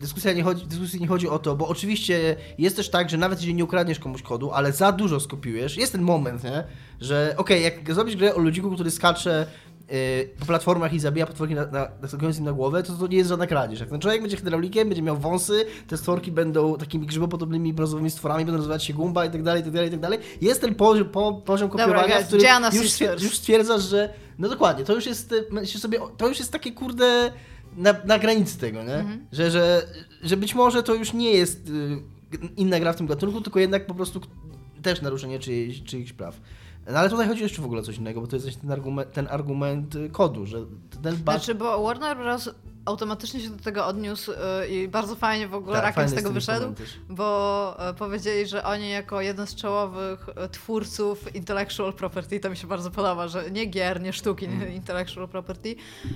[0.00, 3.38] dyskusja nie chodzi, dyskusji nie chodzi o to, bo oczywiście jest też tak, że nawet
[3.38, 6.64] jeżeli nie ukradniesz komuś kodu, ale za dużo skopiujesz, jest ten moment, nie?
[7.00, 9.46] że okej, jak zrobisz grę o ludziku, który skacze
[10.40, 13.28] po platformach i zabija potworki na, na, naskakując im na głowę, to to nie jest
[13.28, 13.80] żadna kradzież.
[13.80, 18.44] Jak ten człowiek będzie hydraulikiem, będzie miał wąsy, te stworki będą takimi grzybopodobnymi brązowymi stworami,
[18.44, 20.18] będą nazywać się gumba i tak dalej, i tak dalej, i tak dalej.
[20.40, 23.20] Jest ten poziom, po, poziom Dobra, kopiowania, którym Gianna już, Sisters.
[23.20, 26.72] stwier- już stwierdzasz, że no dokładnie, to już jest, myślisz sobie, to już jest takie
[26.72, 27.32] kurde
[27.76, 28.94] na, na granicy tego, nie?
[28.94, 29.26] Mhm.
[29.32, 29.86] Że, że,
[30.22, 31.98] że być może to już nie jest y,
[32.56, 34.20] inna gra w tym gatunku, tylko jednak po prostu
[34.82, 36.40] też naruszenie czyichś, czyichś praw.
[36.86, 39.12] No ale tutaj chodzi jeszcze w ogóle o coś innego, bo to jest ten argument,
[39.12, 40.58] ten argument y, kodu, że
[41.02, 41.24] ten bug...
[41.24, 42.50] Znaczy, bo Warner Bros.
[42.84, 44.36] automatycznie się do tego odniósł y,
[44.68, 46.74] i bardzo fajnie w ogóle Tak, Rakiem z tego wyszedł,
[47.08, 52.56] bo e, powiedzieli, że oni jako jeden z czołowych e, twórców intellectual property, to mi
[52.56, 54.72] się bardzo podoba, że nie gier, nie sztuki, Mm.
[54.72, 55.74] intellectual property,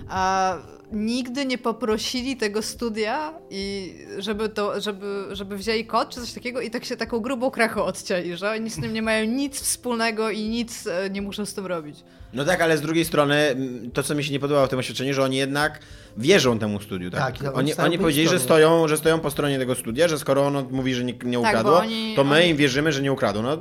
[0.09, 0.57] a
[0.93, 6.61] nigdy nie poprosili tego studia i żeby to, żeby, żeby wzięli kod czy coś takiego
[6.61, 10.30] i tak się taką grubą krechą odcięli, że oni z tym nie mają nic wspólnego
[10.30, 11.97] i nic e, nie muszą z tym robić.
[12.32, 13.57] No tak, ale z drugiej strony
[13.93, 15.80] to, co mi się nie podobało w tym oświadczeniu, że oni jednak
[16.16, 17.39] wierzą temu studiu, tak?
[17.39, 20.62] Tak, oni oni powiedzieli, że stoją, że stoją po stronie tego studia, że skoro ono
[20.70, 23.43] mówi, że nie, nie bo ukradło, oni- to my oni- im wierzymy, że nie ukradło.
[23.43, 23.59] No,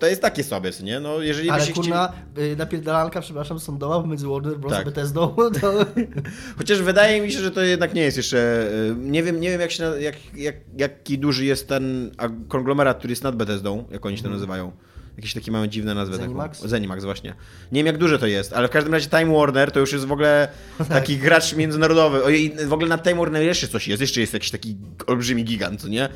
[0.00, 1.00] to jest takie sobie, co nie?
[1.00, 4.72] No, jeżeli Ale kurna, y, napierdalanka, przepraszam, sądowa pomiędzy Warner Bros.
[4.72, 4.82] Tak.
[4.82, 5.72] a Bethesdą, to...
[6.58, 8.68] Chociaż wydaje mi się, że to jednak nie jest jeszcze.
[8.90, 12.10] y, Nie wiem, nie wiem jak się, na- jak, jak, jaki duży jest ten
[12.48, 14.72] konglomerat, który jest nad Bethesdą, jak oni się to nazywają.
[15.16, 16.12] Jakieś takie mają dziwne nazwy.
[16.14, 16.60] taką- Zenimax?
[16.64, 17.34] Zenimax, właśnie.
[17.72, 20.04] Nie wiem jak duże to jest, ale w każdym razie Time Warner to już jest
[20.04, 20.48] w ogóle
[20.78, 20.88] Tak.
[20.88, 22.24] taki gracz międzynarodowy.
[22.24, 24.76] Ojej, w ogóle nad Time Warner jeszcze coś jest, jeszcze jest jakiś taki
[25.06, 26.08] olbrzymi gigant, nie?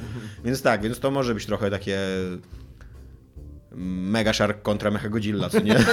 [0.45, 1.99] Więc tak, więc to może być trochę takie
[3.77, 5.75] Mega Shark kontra Mecha Godzilla, co nie?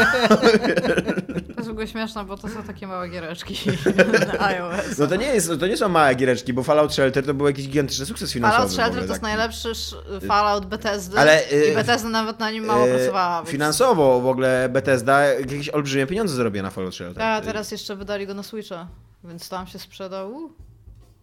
[1.51, 3.55] To jest w ogóle śmieszne, bo to są takie małe giereczki
[4.33, 4.97] na iOS.
[4.97, 7.67] No to nie, jest, to nie są małe giereczki, bo Fallout Shelter to był jakiś
[7.67, 8.57] gigantyczny sukces finansowy.
[8.57, 12.51] Fallout Shelter ogóle to jest najlepszy sz- Fallout Bethesdy Ale, y, i Bethesda nawet na
[12.51, 13.37] nim mało E, pracowała.
[13.37, 13.49] Więc...
[13.49, 17.23] Finansowo w ogóle Bethesda jakieś olbrzymie pieniądze zarabia na Fallout Shelter.
[17.23, 18.87] A teraz jeszcze wydali go na Switcha,
[19.23, 20.51] więc tam się sprzedał.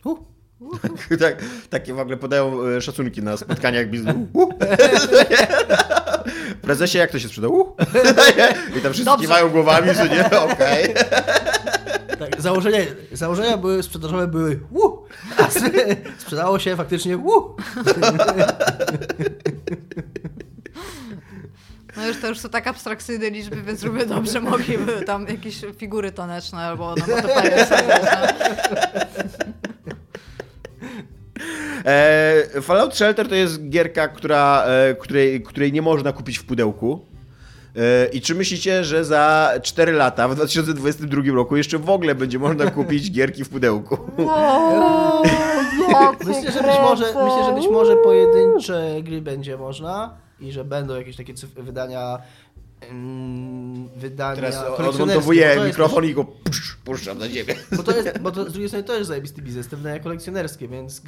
[0.05, 0.19] Uh.
[0.61, 0.79] Uh,
[1.21, 4.29] tak, takie w ogóle podają szacunki na spotkaniach biznesu.
[6.69, 6.77] Uh.
[6.77, 7.53] Prezesie, jak to się sprzedał?
[7.53, 7.77] Uh.
[8.79, 9.23] I tam wszyscy Dobrze.
[9.23, 10.95] kiwają głowami, że nie, okej.
[12.19, 12.79] tak, założenia,
[13.13, 15.05] założenia były, sprzedażowe były wu,
[15.39, 17.57] a sp- sprzedało się faktycznie wu.
[21.97, 26.13] No już to już są tak abstrakcyjne liczby, więc równie dobrze mogliby tam jakieś figury
[26.13, 27.67] taneczne albo no bo to panie
[31.85, 37.07] E, Fallout Shelter to jest gierka, która, e, której, której nie można kupić w pudełku.
[37.77, 42.39] E, I czy myślicie, że za 4 lata, w 2022 roku, jeszcze w ogóle będzie
[42.39, 43.99] można kupić gierki w pudełku?
[46.27, 50.95] Myślę, że być może, myślę, że być może pojedyncze gry będzie można i że będą
[50.97, 52.19] jakieś takie cyf- wydania
[53.97, 56.27] wydania Teraz odmontowuję jest mikrofon i go
[56.85, 57.55] puszczam na ziemię.
[57.77, 60.69] Bo to, jest, bo to z drugiej strony to jest zajebisty biznes, te wydania kolekcjonerskie,
[60.69, 61.03] więc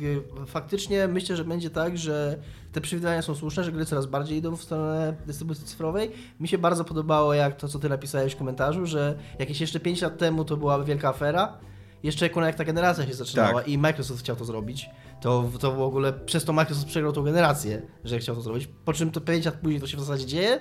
[0.46, 2.38] faktycznie myślę, że będzie tak, że
[2.72, 6.10] te przewidywania są słuszne, że gry coraz bardziej idą w stronę dystrybucji cyfrowej.
[6.40, 10.02] Mi się bardzo podobało, jak to, co ty napisałeś w komentarzu, że jakieś jeszcze 5
[10.02, 11.58] lat temu to była wielka afera,
[12.02, 13.68] jeszcze jak, jak ta generacja się zaczynała Tak.
[13.68, 14.90] i Microsoft chciał to zrobić,
[15.20, 18.92] to, to w ogóle przez to Microsoft przegrał tą generację, że chciał to zrobić, po
[18.92, 20.60] czym to 5 lat później to się w zasadzie dzieje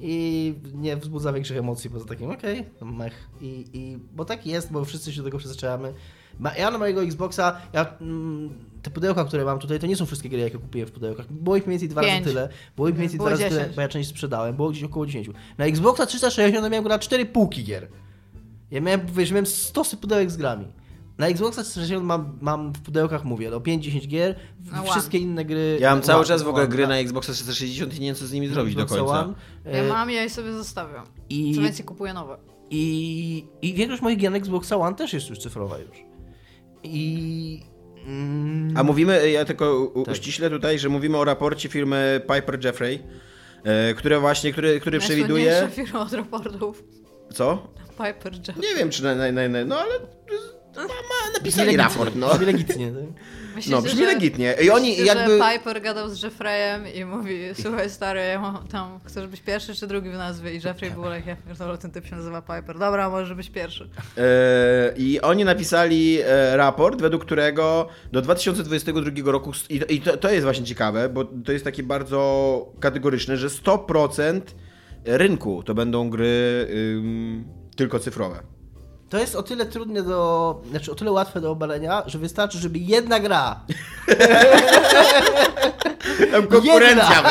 [0.00, 3.28] i nie wzbudza większych emocji poza takim, okej, no mech.
[3.40, 5.92] I, I, bo tak jest, bo wszyscy się do tego przyzwyczajamy.
[6.58, 8.50] Ja na mojego Xboxa, ja, mm,
[8.82, 11.32] te pudełka, które mam tutaj, to nie są wszystkie gry, jakie kupiłem w pudełkach.
[11.32, 12.24] Było ich mniej więcej dwa razy Pięć.
[12.26, 12.48] tyle.
[12.76, 13.76] Było ich mniej więcej Było dwa razy tyle, 10.
[13.76, 14.56] bo ja część sprzedałem.
[14.56, 15.30] Było gdzieś około 10.
[15.58, 17.88] Na Xboxa 360 miałem na 4 półki gier.
[18.70, 20.66] Ja miałem, wiesz, miałem stosy pudełek z grami.
[21.18, 24.34] Na Xboxa 360 mam, mam w pudełkach, mówię, no 5-10 gier,
[24.72, 25.78] Na wszystkie inne gry...
[25.80, 28.06] Ja mam cały One, czas w ogóle One, gry na- na Xboxa 360 i nie
[28.06, 29.20] wiem co z nimi zrobić do Xboxa końca.
[29.24, 29.34] One.
[29.64, 31.06] Ja E, mam, ja je sobie zostawiam.
[31.30, 32.36] I- Co więcej kupuję nowe.
[32.70, 35.96] I, I większość moich gier na Xboxa One też jest już cyfrowa już.
[36.82, 37.60] I...
[38.06, 40.14] Mm, A mówimy, ja tylko u- Tak.
[40.14, 43.02] uściślę tutaj, że mówimy o raporcie firmy Piper Jeffrey,
[43.64, 45.68] e, które właśnie, który, który przewiduje...
[45.72, 46.84] Firma od raportów.
[47.34, 47.68] Co?
[47.90, 48.56] Piper Jeff.
[48.56, 49.94] Nie wiem, czy na, na, na, na no ale
[50.82, 52.28] ma, ma napisali brzmi raport, no.
[52.28, 52.92] brzmi legitnie.
[52.92, 53.24] tak?
[53.54, 54.54] Myślicie, No, brzmi że- legitnie.
[54.64, 55.38] I oni myślicie, jakby...
[55.38, 59.74] że Piper gadał z Jeffreyem i mówi, słuchaj stary, ja mam tam, chcesz być pierwszy
[59.74, 60.54] czy drugi w nazwie?
[60.54, 62.78] I Jeffrey był like, ja pierdolę, ten typ się nazywa Piper.
[62.78, 63.88] Dobra, może być pierwszy.
[64.18, 70.16] E, I oni napisali e, raport, według którego do 2022 roku, i, to- i to,
[70.16, 74.40] to jest właśnie ciekawe, bo to jest takie bardzo kategoryczne, że 100%
[75.04, 76.66] rynku to będą gry
[76.96, 77.44] ym,
[77.76, 78.55] tylko cyfrowe.
[79.08, 80.60] To jest o tyle trudne do.
[80.70, 83.60] Znaczy o tyle łatwe do obalenia, że wystarczy, żeby jedna gra.
[86.32, 87.22] Tam konkurencja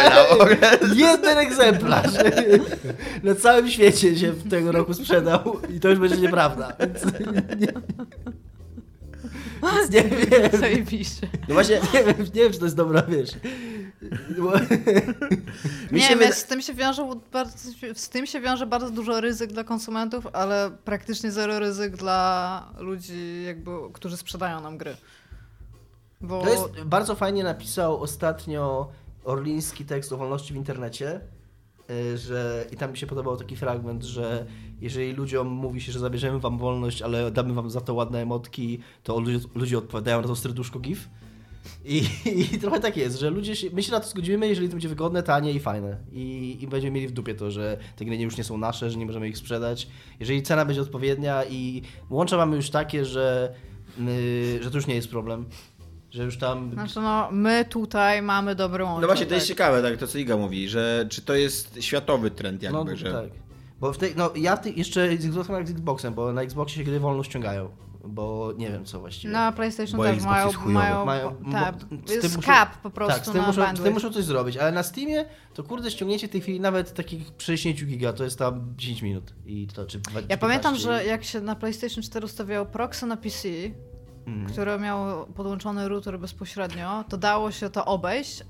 [0.49, 0.95] Jedna.
[0.95, 2.11] Jeden egzemplarz
[3.23, 6.73] na całym świecie się w tego roku sprzedał i to już będzie nieprawda.
[6.80, 7.03] Więc
[7.59, 7.73] nie,
[9.76, 10.59] więc nie wiem.
[10.59, 11.28] Zajebiście.
[11.47, 13.30] No właśnie, Nie wiem, nie wiem, czy to jest dobra, wiesz.
[15.91, 19.53] mi nie wyda- z tym się wiąże bardzo, z tym się wiąże bardzo dużo ryzyk
[19.53, 24.97] dla konsumentów, ale praktycznie zero ryzyk dla ludzi, jakby, którzy sprzedają nam gry.
[26.22, 28.89] Bo To jest bardzo fajnie napisał ostatnio
[29.24, 31.22] Orliński tekst o wolności w internecie,
[32.15, 34.45] że i tam mi się podobał taki fragment, że
[34.81, 38.79] jeżeli ludziom mówi się, że zabierzemy wam wolność, ale damy wam za to ładne emotki,
[39.03, 41.09] to ludzie, ludzie odpowiadają na to serduszko gif.
[41.86, 42.03] I,
[42.53, 44.89] I trochę tak jest, że ludzie się, my się na to zgodzimy, jeżeli to będzie
[44.89, 45.97] wygodne, tanie i fajne.
[46.11, 48.97] I, I będziemy mieli w dupie to, że te gry już nie są nasze, że
[48.97, 49.88] nie możemy ich sprzedać.
[50.19, 53.53] Jeżeli cena będzie odpowiednia i łącza mamy już takie, że,
[53.97, 55.45] my, że to już nie jest problem.
[56.16, 59.01] Że już tam Znaczy no, my tutaj mamy łącznik.
[59.01, 59.57] No właśnie, to jest tak.
[59.57, 63.11] ciekawe, tak, to co Iga mówi, że czy to jest światowy trend jakby, no, że...
[63.11, 63.30] tak.
[63.80, 66.78] Bo w tej, no ja ty, jeszcze z Xboxem jak z Xboxem, bo na Xboxie
[66.78, 67.70] się gry wolno ściągają.
[68.07, 69.34] Bo nie wiem co właściwie.
[69.34, 70.74] Na PlayStation Bo też Xbox mają, jest chujowy.
[70.74, 71.76] mają, Mają- tak,
[72.09, 74.57] jest muszą- cap po prostu tak, z tym, na muszą, z tym muszą coś zrobić,
[74.57, 78.39] ale na Steamie to kurde ściągnięcie w tej chwili nawet takich 60 giga to jest
[78.39, 80.84] tam 10 minut i to czy dwa- Ja czy pamiętam, 15.
[80.84, 83.47] że jak się na PlayStation 4 ustawiało proxy na PC,
[84.28, 84.49] Mhm.
[84.49, 88.43] które miało podłączony router bezpośrednio, to dało się to obejść,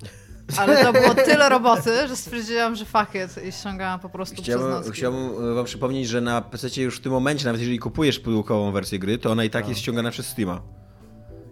[0.57, 4.45] ale to było tyle roboty, że stwierdziłam, że fuck it i ściągałam po prostu przez
[4.45, 4.91] Chciałbym, nocki.
[4.91, 8.71] chciałbym e, wam przypomnieć, że na PC już w tym momencie, nawet jeżeli kupujesz pudełkową
[8.71, 10.61] wersję gry, to ona i tak jest ściągana przez Steama.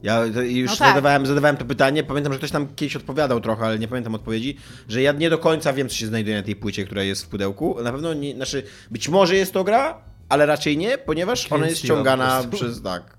[0.03, 0.87] Ja już No tak.
[0.87, 4.57] zadawałem, zadawałem to pytanie, pamiętam, że ktoś tam kiedyś odpowiadał trochę, ale nie pamiętam odpowiedzi,
[4.87, 7.27] że ja nie do końca wiem, co się znajduje na tej płycie, która jest w
[7.27, 7.77] pudełku.
[7.83, 11.79] Na pewno nie, znaczy, być może jest to gra, ale raczej nie, ponieważ ona jest
[11.79, 13.17] ściągana przez, tak,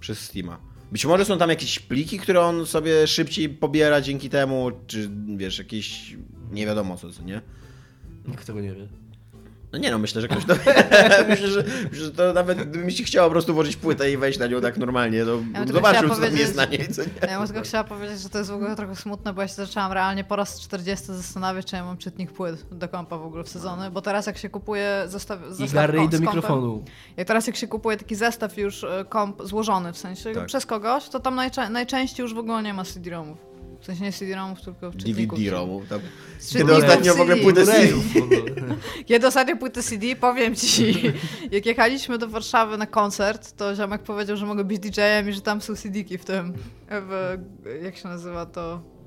[0.00, 0.58] przez Steama.
[0.92, 5.58] Być może są tam jakieś pliki, które on sobie szybciej pobiera dzięki temu, czy wiesz,
[5.58, 6.16] jakieś
[6.50, 7.42] nie wiadomo co, co nie?
[8.28, 8.88] Nikt tego nie wie.
[9.72, 10.54] No nie no, myślę, że ktoś to...
[11.28, 14.38] myślę, że, myślę, że to nawet gdyby się chciało po prostu włożyć płytę i wejść
[14.38, 17.08] na nią tak normalnie, to Ja zobaczył, co tam jest na niej, co nie?
[17.30, 19.54] Ja bym tylko chciała powiedzieć, że to jest w ogóle trochę smutne, bo ja się
[19.54, 23.44] zaczęłam realnie po raz 40 zastanawiać, czy ja mam czytnik płyt do kompa w ogóle
[23.44, 26.84] w sezony, bo teraz jak się kupuje zestaw, I zestaw Gary kom- do mikrofonu.
[27.16, 30.46] Jak teraz jak się kupuje taki zestaw już e, komp złożony, w sensie Tak.
[30.46, 33.47] przez kogoś, to tam najczę- najczęściej już w ogóle nie ma CD-ROMów.
[33.80, 35.38] W sensie nie CD-ROMów, tylko czytników.
[35.38, 35.82] DVD-ROMu.
[35.88, 36.00] Tam.
[36.52, 37.44] Kiedy ostatnio w ogóle CD.
[37.44, 37.88] płytę CD.
[39.06, 40.94] Kiedy ostatnio płytę CD, powiem ci,
[41.56, 45.40] jak jechaliśmy do Warszawy na koncert, to ziomek powiedział, że mogę być DJ-em i że
[45.40, 46.52] tam są CD-ki w tym,
[46.90, 47.38] w,
[47.82, 48.97] jak się nazywa to?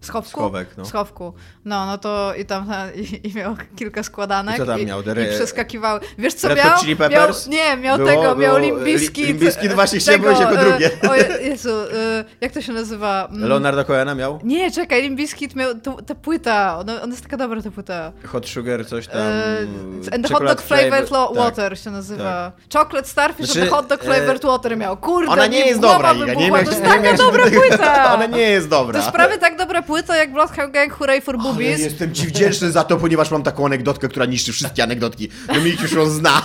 [0.00, 0.30] Schowku?
[0.30, 0.84] Schowek, no.
[0.84, 1.32] Schowku.
[1.64, 4.54] No, no to i tam i, i miał kilka składanek.
[4.54, 5.02] I co tam miał?
[5.02, 5.98] I re- przeskakiwał.
[6.18, 6.78] Wiesz co Red miał?
[6.78, 7.48] Chili Peppers?
[7.48, 8.58] Miał, nie, miał Było- tego, miał.
[8.58, 10.90] Limp Bizkit, właśnie chciałem tego, powiedzieć jako e, drugie.
[11.10, 13.28] O Je- Jezu, e, jak to się nazywa?
[13.30, 14.40] Mm, Leonardo Cohena miał?
[14.44, 18.12] Nie, czekaj, Limp Bizkit miał tu- ta płyta, ona, ona jest taka dobra ta płyta.
[18.26, 19.16] Hot Sugar, coś tam.
[19.18, 21.34] E, and the hot dog flavored tak.
[21.36, 22.52] water się nazywa.
[22.72, 24.96] Chocolate Starfish Znaczy, and the hot dog e, flavored water miał.
[24.96, 28.14] Kurde, Ona nie jest dobra, Iga, nie To jest taka dobra płyta.
[28.14, 28.92] Ona nie jest dobra.
[28.92, 31.80] To jest prawie tak dobra płyta jak Bloodhound Gang Hooray for Ale Boobies.
[31.80, 35.28] jestem ci wdzięczny za to, ponieważ mam taką anegdotkę, która niszczy wszystkie anegdotki.
[35.54, 36.42] Dominik już ją zna.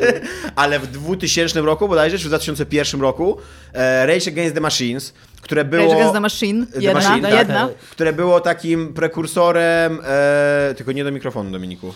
[0.56, 3.36] Ale w 2000 roku, bodajże, czy w 2001 roku,
[3.72, 5.12] e, Rage Against the Machines,
[5.42, 5.82] które było...
[5.82, 7.38] Rage Against the Machine, The jedna, Machine, no tak.
[7.38, 7.68] jedna.
[7.90, 11.94] Które było takim prekursorem, e, tylko nie do mikrofonu, Dominiku.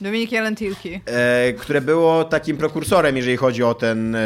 [0.00, 1.00] Dominik Jelentilki.
[1.06, 4.20] E, które było takim prekursorem, jeżeli chodzi o ten e,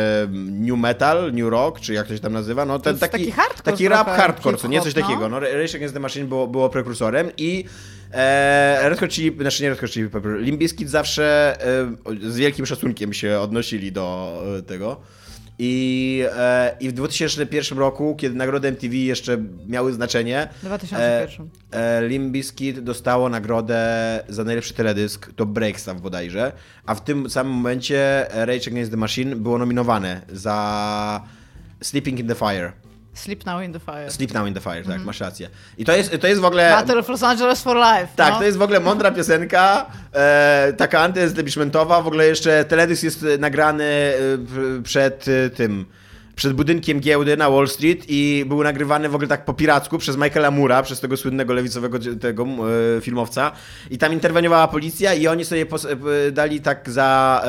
[0.51, 3.31] new metal, new rock, czy jak to się tam nazywa, no ten jest taki, taki
[3.31, 5.03] hardcore taki rap hardcore, co nie coś no.
[5.03, 5.29] takiego.
[5.29, 7.65] No, Rage Against the Machine było, było prekursorem i
[8.13, 12.67] e, Red Hot Chili, znaczy nie Red Hot Chili Pepper, Bizkit zawsze e, z wielkim
[12.67, 15.01] szacunkiem się odnosili do e, tego.
[15.59, 21.49] I, e, I w 2001 roku, kiedy nagrody MTV jeszcze miały znaczenie, 2001.
[21.73, 23.79] E, Limp Bizkit dostało nagrodę
[24.29, 26.53] za najlepszy teledysk, to Breakstuff bodajże,
[26.87, 31.25] a w tym samym momencie Rage Against the Machine było nominowane za
[31.81, 32.73] Sleeping in the Fire.
[33.19, 34.11] Sleep Now in the Fire.
[34.11, 35.51] Sleep Now in the Fire, tak, masz rację.
[35.79, 36.71] I to jest, to jest w ogóle...
[36.71, 38.09] Battle of Los Angeles for Life.
[38.17, 38.39] Tak, no.
[38.39, 43.85] to jest w ogóle mądra piosenka, e, taka antyestablishmentowa, w ogóle jeszcze teledysk jest nagrany
[43.85, 45.87] e, przed e, tym,
[46.39, 50.17] przed budynkiem giełdy na Wall Street i był nagrywany w ogóle tak po piracku przez
[50.17, 52.47] Michaela Mura, przez tego słynnego lewicowego tego
[52.97, 53.53] e, filmowca.
[53.91, 55.67] I tam interweniowała policja i oni sobie
[56.27, 57.43] e, dali tak za,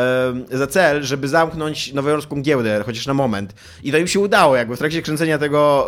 [0.52, 3.54] e, za cel, żeby zamknąć nowojorską giełdę, chociaż na moment.
[3.84, 5.88] I to im się udało, jakby w trakcie kręcenia tego,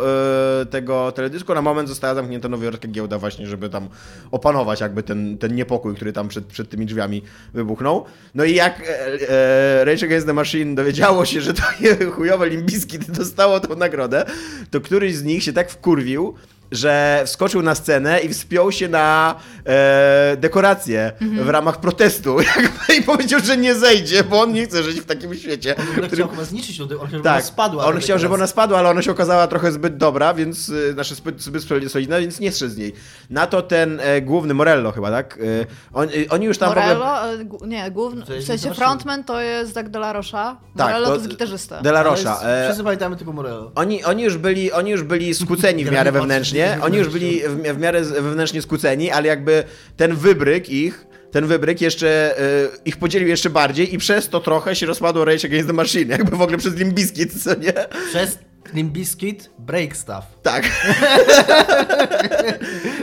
[0.70, 3.90] tego teledysku na moment została zamknięta nowojorska giełda właśnie, żeby tam
[4.32, 7.22] opanować jakby ten, ten niepokój, który tam przed, przed tymi drzwiami
[7.54, 8.06] wybuchnął.
[8.36, 11.64] No i jak e, e, Rage Against the Machine dowiedziało się, że to
[12.16, 12.50] chujowe
[12.92, 14.26] limbiski dostało tą nagrodę,
[14.72, 16.34] to któryś z nich się tak wkurwił,
[16.72, 19.36] że wskoczył na scenę i wspiął się na
[19.68, 24.84] e, dekorację w ramach protestu jakby, i powiedział, że nie zejdzie, bo on nie chce
[24.84, 25.76] żyć w takim świecie.
[25.78, 27.86] On którym- chciał chyba zniszczyć on chciał, żeby tak, ona spadła.
[27.86, 30.94] on ta chciał, żeby ona spadła, ale ona się okazała trochę zbyt dobra, więc y,
[30.94, 32.94] znaczy zbyt, zbyt solidna, więc nie zszedł z niej.
[33.30, 35.38] Na to ten e, główny Morello chyba, tak?
[35.38, 36.96] Y, on, y, oni już tam w ogóle...
[36.96, 40.88] Morello, e, gu- nie, główny, w sensie frontman to jest Doug De La Rocha, Tak,
[40.88, 41.82] Morello to to- jest gitarzysta.
[41.82, 42.18] De La Rocha.
[42.32, 43.72] jest- E, Wszyscy pamiętamy tylko Morello.
[43.76, 47.42] Oni, oni, już byli, oni już byli skłóceni w miarę wewnętrznie, grali oni już byli
[47.42, 49.64] w, w miarę wewnętrznie skłóceni, ale jakby
[49.98, 52.44] ten wybryk ich, ten wybryk jeszcze e,
[52.86, 56.38] ich podzielił jeszcze bardziej i przez to trochę się rozpadło Rage Against the Machine, jakby
[56.38, 57.74] w ogóle przez Limbiskit, co nie?
[58.10, 58.38] Przez
[58.74, 60.24] Limp Bizkit break stuff.
[60.44, 60.64] Tak.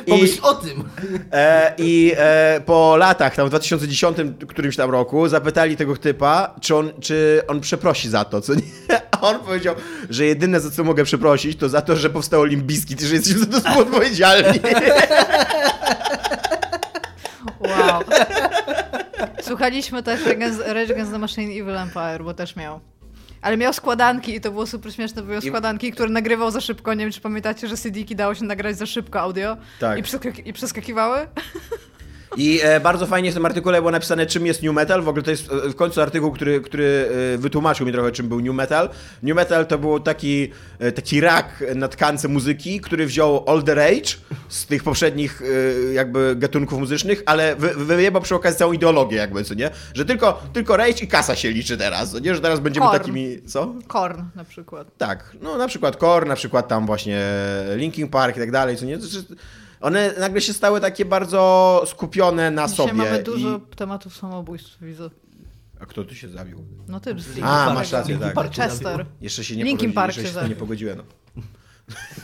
[0.07, 0.85] I, Pomyśl o tym.
[1.33, 4.17] e, I e, po latach, tam w 2010
[4.49, 8.63] którymś tam roku, zapytali tego typa, czy on, czy on przeprosi za to, co nie?
[9.23, 9.75] A on powiedział,
[10.11, 13.41] że jedyne za co mogę przeprosić, to za to, że powstało Limbiskit i że jesteśmy
[13.41, 14.61] za to współodpowiedzialni.
[17.61, 18.03] Wow.
[19.43, 20.21] Słuchaliśmy też
[20.67, 22.81] Rage Against the Machine Evil Empire, bo też miał.
[23.43, 26.95] Ale miał składanki i to było super śmieszne, były składanki, które nagrywał za szybko.
[26.95, 29.99] Nie wiem, czy pamiętacie, że CD-ki dało się nagrać za szybko audio Tak.
[30.45, 31.19] i przeskakiwały?
[32.39, 35.03] I e, bardzo fajnie w tym artykule było napisane, czym jest New Metal.
[35.03, 38.29] W ogóle to jest e, w końcu artykuł, który, który e, wytłumaczył mi trochę, czym
[38.29, 38.91] był New Metal.
[39.23, 43.75] New Metal to był taki, e, taki rak na tkance muzyki, który wziął All the
[43.75, 44.17] Rage
[44.49, 45.43] z tych poprzednich
[45.93, 49.71] jakby gatunków muzycznych, ale wy, wyjebał przy okazji całą ideologię jakby, co nie?
[49.95, 52.35] Że tylko, tylko Rage i kasa się liczy teraz, co nie?
[52.35, 52.99] Że teraz będziemy Korn.
[52.99, 53.43] takimi...
[53.47, 53.75] Co?
[53.87, 54.89] Korn na przykład.
[54.99, 57.21] Tak, no na przykład Core, na przykład tam właśnie
[57.77, 58.99] Linkin Park i tak dalej, co nie?
[58.99, 59.21] To, że
[59.81, 62.93] one nagle się stały takie bardzo skupione na Dzisiaj sobie.
[62.93, 63.77] mamy dużo I...
[63.77, 65.11] tematów samobójstw, widzę.
[65.81, 66.65] A kto tu się zabił?
[66.89, 68.35] No ty, z Linkin A, Park- masz rację, Linkin tak.
[68.35, 69.07] Park Chester.
[69.21, 70.99] Jeszcze się nie Linkin Park jeszcze się się nie pogodziłem.
[71.37, 71.43] No.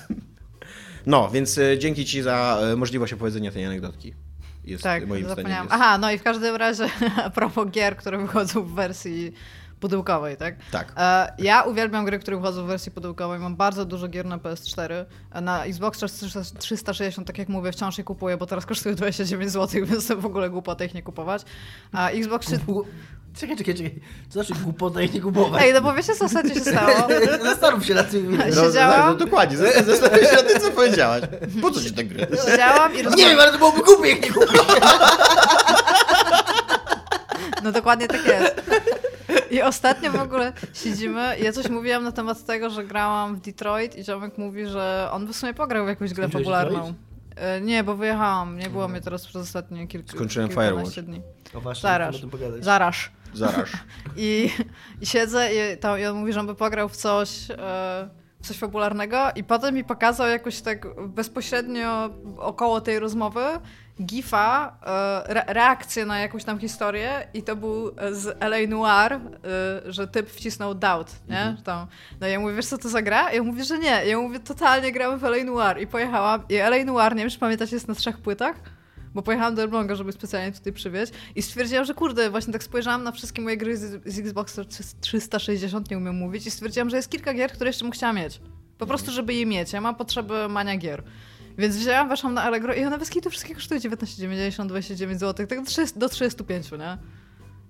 [1.06, 4.14] no, więc e, dzięki ci za e, możliwość opowiedzenia tej anegdotki.
[4.64, 5.36] Jest Tak, moim zdaniem.
[5.36, 5.64] zapomniałam.
[5.64, 5.74] Jest...
[5.74, 6.88] Aha, no i w każdym razie
[7.24, 9.32] a propos gier, które wychodzą w wersji
[9.80, 10.54] pudełkowej, tak?
[10.70, 10.92] Tak.
[10.96, 13.40] E, ja uwielbiam gry, które wychodzą w wersji pudełkowej.
[13.40, 15.04] Mam bardzo dużo gier na PS4.
[15.32, 16.00] E, Na Xbox
[16.58, 20.26] 360, tak jak mówię, wciąż je kupuję, bo teraz kosztują 29 zł, więc to w
[20.26, 21.42] ogóle głupota ich nie kupować.
[21.92, 22.56] A Xbox 3...
[22.58, 22.84] Gu-
[23.40, 24.00] Czekaj, czekaj, czekaj.
[24.28, 25.62] Co znaczy głupota ich nie kupować?
[25.62, 27.08] Ej, no bo wiecie, co ostatnio się stało?
[27.44, 28.40] Zastanów się nad tym.
[28.40, 31.22] Ej, No, siedziałam- no, dokładnie, z- zastanawiam się nad tym, co powiedziałaś.
[31.62, 32.26] Po co ci te gry?
[32.50, 33.30] Siedziałam i Nie rozmawiałam...
[33.30, 34.60] wiem, ale to byłoby głupie, jak nie kupić.
[37.64, 38.54] No dokładnie tak jest.
[39.50, 43.40] I ostatnio w ogóle siedzimy i ja coś mówiłam na temat tego, że grałam w
[43.40, 46.78] Detroit i ziomek mówi, że on by w sumie pograł w jakąś grę Skończyłeś popularną.
[46.78, 46.96] Detroit?
[47.36, 48.58] E, Nie, bo wyjechałam.
[48.58, 51.00] Nie było mnie teraz przez ostatnie kilka Skończyłem Firewatch.
[51.00, 51.22] dni.
[51.54, 52.64] No właśnie, o tym pogadać.
[52.64, 52.96] Zaraz.
[53.34, 53.68] Zaraz.
[54.16, 54.50] I,
[55.00, 57.54] i siedzę i, tam, i on mówi, że on by pograł w coś, e,
[58.42, 63.40] w coś fabularnego i potem mi pokazał jakoś tak bezpośrednio około tej rozmowy
[64.02, 69.20] gifa, e, re, reakcję na jakąś tam historię i to był z LA Noir, e,
[69.92, 71.38] że typ wcisnął doubt, nie?
[71.38, 71.62] Mhm.
[71.62, 71.86] Tam,
[72.20, 73.32] no ja mówię, wiesz co to za gra?
[73.32, 74.06] I ja mówię, że nie.
[74.06, 76.42] Ja mówię, totalnie gramy w LA Noir i pojechałam.
[76.48, 78.56] I LA Noir, nie wiem czy pamiętacie, jest na trzech płytach.
[79.14, 83.02] Bo pojechałam do Elbląga, żeby specjalnie tutaj przywieźć i stwierdziłam, że kurde, właśnie tak spojrzałam
[83.02, 84.60] na wszystkie moje gry z, z Xbox
[85.00, 88.40] 360, nie umiem mówić, i stwierdziłam, że jest kilka gier, które jeszcze bym chciała mieć.
[88.78, 89.72] Po prostu, żeby je mieć.
[89.72, 91.02] Ja mam potrzeby mania gier.
[91.58, 95.60] Więc wzięłam, weszłam na Allegro i one bez kitu wszystkie kosztują 19,90, 29 zł, tak
[95.60, 96.98] do 30 do 35, nie?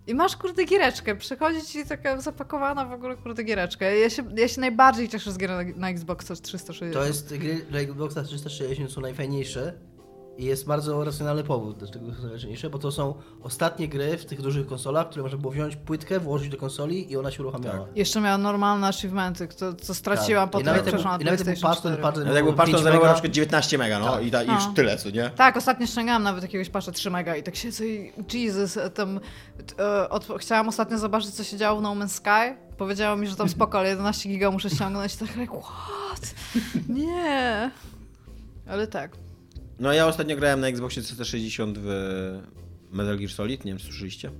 [0.06, 3.98] I masz kurde giereczkę, przychodzi ci taka zapakowana w ogóle kurde giereczkę.
[3.98, 6.92] Ja się, ja się najbardziej cieszę z gier na, na Xbox 360.
[6.92, 9.74] To jest gry dla Xboxa 360 są najfajniejsze
[10.38, 14.42] i jest bardzo racjonalny powód, dlaczego są najważniejsze, bo to są ostatnie gry w tych
[14.42, 17.86] dużych konsolach, które można było wziąć płytkę, włożyć do konsoli i ona się uruchamiała.
[17.94, 20.52] Jeszcze miała normalne achievementy, to, co straciłam Tak.
[20.52, 22.02] po I nawet na I nawet jak był PlayStation patch, to 4.
[22.02, 23.08] patch No jakby patrz, to 5 zajmowało mega.
[23.08, 24.24] na przykład 19 mega, no Tak.
[24.26, 24.72] i, ta, i już No.
[24.74, 25.30] tyle, co nie?
[25.30, 29.20] Tak, ostatnio ściągałam nawet jakiegoś pasza 3 mega i tak siedzę i Jesus, tam
[29.78, 32.58] e, od, chciałam ostatnio zobaczyć, co się działo w No Man's Sky.
[32.78, 35.14] Powiedziało mi, że tam spoko, ale 11 giga muszę ściągnąć.
[35.14, 36.34] I tak, like, what?
[36.88, 37.70] Nie.
[38.68, 39.10] Ale tak.
[39.78, 41.88] No ja ostatnio grałem na Xboxie 360 w
[42.92, 44.30] Metal Gear Solid, nie wiem, słyszeliście?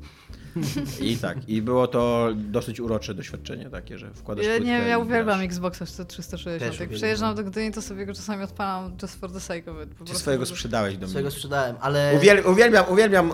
[1.00, 4.98] I tak, i było to dosyć urocze doświadczenie takie, że wkładasz Ja, płytkę nie, ja
[4.98, 5.46] uwielbiam grasz.
[5.46, 6.44] Xboxa 360.
[6.44, 6.96] Też Jak uwielbiam.
[6.96, 9.94] przyjeżdżam do Gdyni, to sobie go czasami odpalam just for the sake of it.
[9.94, 11.08] Po Czy swojego sprzedałeś do mnie?
[11.08, 12.12] Swojego sprzedałem, ale...
[12.16, 13.30] Uwiel, uwielbiam, uwielbiam.
[13.30, 13.32] e,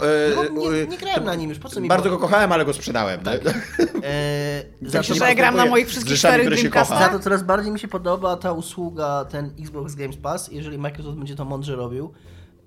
[0.54, 2.16] No, nie, e, nie grałem na nim już, po co mi Bardzo było?
[2.18, 3.20] go kochałem, ale go sprzedałem.
[3.20, 3.44] Tak.
[3.44, 3.56] Tak.
[4.04, 6.98] E, za, to, Że ja gram na moich wszystkich czterech Dreamcastach.
[6.98, 11.18] za to coraz bardziej mi się podoba ta usługa, ten Xbox Games Pass, jeżeli Microsoft
[11.18, 12.12] będzie to mądrze robił.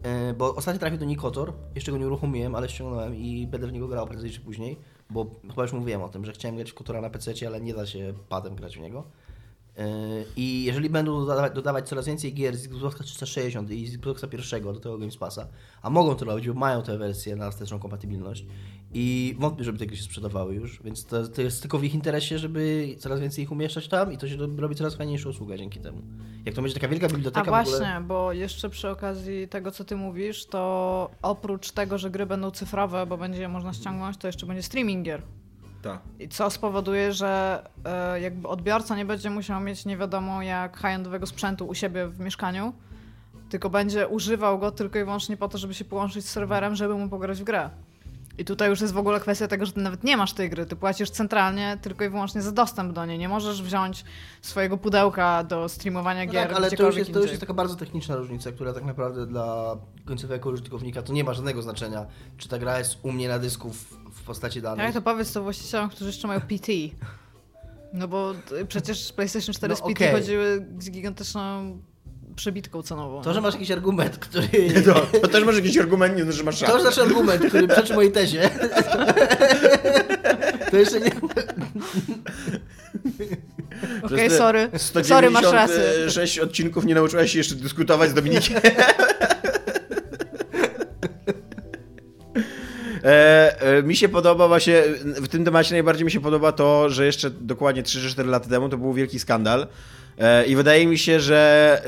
[0.03, 3.73] E, bo ostatnio trafił do Nikotor, jeszcze go nie uruchomiłem, ale ściągnąłem i będę w
[3.73, 4.79] niego grał prędzej czy później,
[5.09, 7.73] bo chyba już mówiłem o tym, że chciałem grać w Kotora na PC, ale nie
[7.73, 9.03] da się padem grać w niego.
[9.78, 9.88] E,
[10.36, 14.74] I jeżeli będą dodawać, dodawać coraz więcej gier z Xboxa 360 i z Xboxa pierwszego
[14.74, 15.47] do tego Games Passa,
[15.82, 18.45] a mogą to robić, bo mają te wersje na wsteczną kompatybilność
[18.93, 21.93] i wątpię, żeby te gry się sprzedawały już, więc to, to jest tylko w ich
[21.93, 25.80] interesie, żeby coraz więcej ich umieszczać tam i to się robi coraz fajniejsza usługa dzięki
[25.80, 26.01] temu.
[26.45, 28.01] Jak to będzie taka wielka A biblioteka w właśnie, ogóle...
[28.01, 33.05] bo jeszcze przy okazji tego, co ty mówisz, to oprócz tego, że gry będą cyfrowe,
[33.05, 35.21] bo będzie je można ściągnąć, to jeszcze będzie streaming gier.
[36.19, 41.25] I co spowoduje, że e, jakby odbiorca nie będzie musiał mieć nie wiadomo jak high-endowego
[41.25, 42.73] sprzętu u siebie w mieszkaniu,
[43.49, 46.95] tylko będzie używał go tylko i wyłącznie po to, żeby się połączyć z serwerem, żeby
[46.95, 47.69] mu pograć w grę.
[48.38, 50.65] I tutaj już jest w ogóle kwestia tego, że ty nawet nie masz tej gry,
[50.65, 53.19] ty płacisz centralnie tylko i wyłącznie za dostęp do niej.
[53.19, 54.03] Nie możesz wziąć
[54.41, 57.53] swojego pudełka do streamowania No gier tak, ale to już, jest, to już jest taka
[57.53, 62.05] bardzo techniczna różnica, która tak naprawdę dla końcowego użytkownika to nie ma żadnego znaczenia,
[62.38, 64.86] czy ta gra jest u mnie na dysku w, w postaci danych.
[64.86, 66.71] Jak to powiedz to właścicielom, którzy jeszcze mają PT.
[67.95, 68.34] No bo
[68.67, 70.11] przecież PlayStation 4 No z PT okej.
[70.11, 71.41] chodziły z gigantyczną
[72.36, 73.21] przebitką cenową.
[73.21, 74.47] To, że masz jakiś argument, który...
[74.86, 76.75] To, to też może jakiś argument, nie, że masz To rację.
[76.75, 78.49] już nasz argument, który przeczy mojej tezie.
[80.71, 81.11] To jeszcze nie...
[84.03, 84.69] Okej, te sorry.
[85.03, 85.75] Sorry, masz rację.
[85.75, 88.61] 196 odcinków nie nauczyłaś się jeszcze dyskutować z Dominikiem.
[93.03, 97.05] E, e, mi się podoba właśnie, w tym temacie najbardziej mi się podoba to, że
[97.05, 99.67] jeszcze dokładnie 3 czy 4 lata temu to był wielki skandal.
[100.18, 101.82] E, I wydaje mi się, że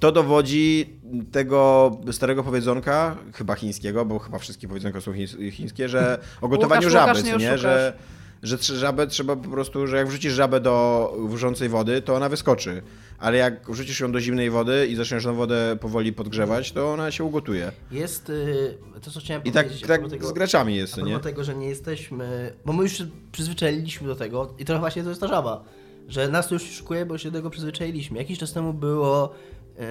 [0.00, 0.96] to dowodzi
[1.32, 6.80] tego starego powiedzonka, chyba chińskiego, bo chyba wszystkie powiedzonka są chińs- chińskie, że o gotowaniu
[6.88, 7.58] Łukasz, żaby, Łukasz, nie.
[7.58, 7.92] Że,
[8.42, 12.82] że żabę trzeba po prostu, że jak wrzucisz żabę do wrzącej wody, to ona wyskoczy.
[13.18, 17.10] Ale jak wrzucisz ją do zimnej wody i zaczniesz tą wodę powoli podgrzewać, to ona
[17.10, 17.72] się ugotuje.
[17.90, 19.84] Jest y, to, co chciałem I tak, powiedzieć.
[19.84, 21.18] a tak propos tego- z graczami jest, nie?
[21.18, 22.52] tego, że nie jesteśmy.
[22.66, 25.64] Bo my już się przyzwyczailiśmy do tego i trochę właśnie to jest ta żaba.
[26.10, 28.18] Że nas to już szukuje, bo się do tego przyzwyczailiśmy.
[28.18, 29.34] Jakiś czas temu było.
[29.78, 29.84] Yy,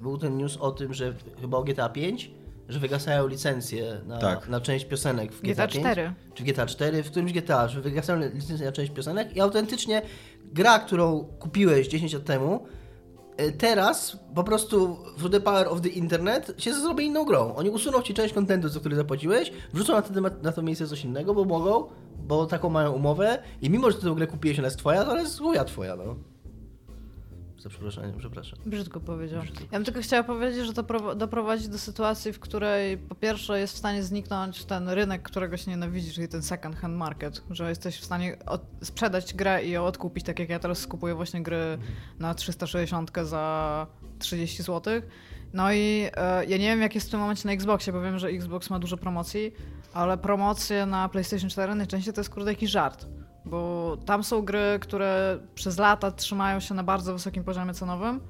[0.00, 2.30] był ten news o tym, że chyba o GTA 5,
[2.68, 4.48] że wygasają licencje na, Tak.
[4.48, 6.12] na część piosenek w GTA, GTA 5, 4.
[6.34, 10.02] czy w GTA 4, w którymś GTA, że wygasają licencje na część piosenek i autentycznie
[10.52, 12.66] gra, którą kupiłeś 10 lat temu,
[13.58, 17.54] teraz po prostu through the power of the internet się zrobi inną grą.
[17.54, 21.04] Oni usuną ci część kontentu, za który zapłaciłeś, wrzucą na temat- na to miejsce coś
[21.04, 21.84] innego, bo mogą,
[22.18, 25.10] bo taką mają umowę i mimo, że ty tę grę kupiłeś, ona jest twoja, to
[25.10, 25.36] ona jest
[25.66, 26.14] twoja, no.
[27.60, 28.58] Za przeproszeniem, przepraszam.
[28.66, 29.42] Brzydko powiedział.
[29.42, 29.62] Brzydko.
[29.64, 33.60] Ja bym tylko chciała powiedzieć, że to prowa- doprowadzi do sytuacji, w której po pierwsze
[33.60, 37.68] jest w stanie zniknąć ten rynek, którego się nienawidzi, czyli ten second hand market, że
[37.68, 38.36] jesteś w stanie
[38.82, 41.78] sprzedać grę i ją odkupić, tak jak ja teraz skupuję właśnie gry
[42.18, 43.86] na 360 za
[44.18, 45.02] 30 zł.
[45.52, 48.18] No i e, ja nie wiem, jak jest w tym momencie na Xboxie, bo wiem,
[48.18, 49.52] że Xbox ma dużo promocji,
[49.92, 53.06] ale promocje na PlayStation 4 najczęściej to jest kurde jakiś żart.
[53.50, 58.20] Bo tam są gry, które przez lata trzymają się na bardzo wysokim poziomie cenowym,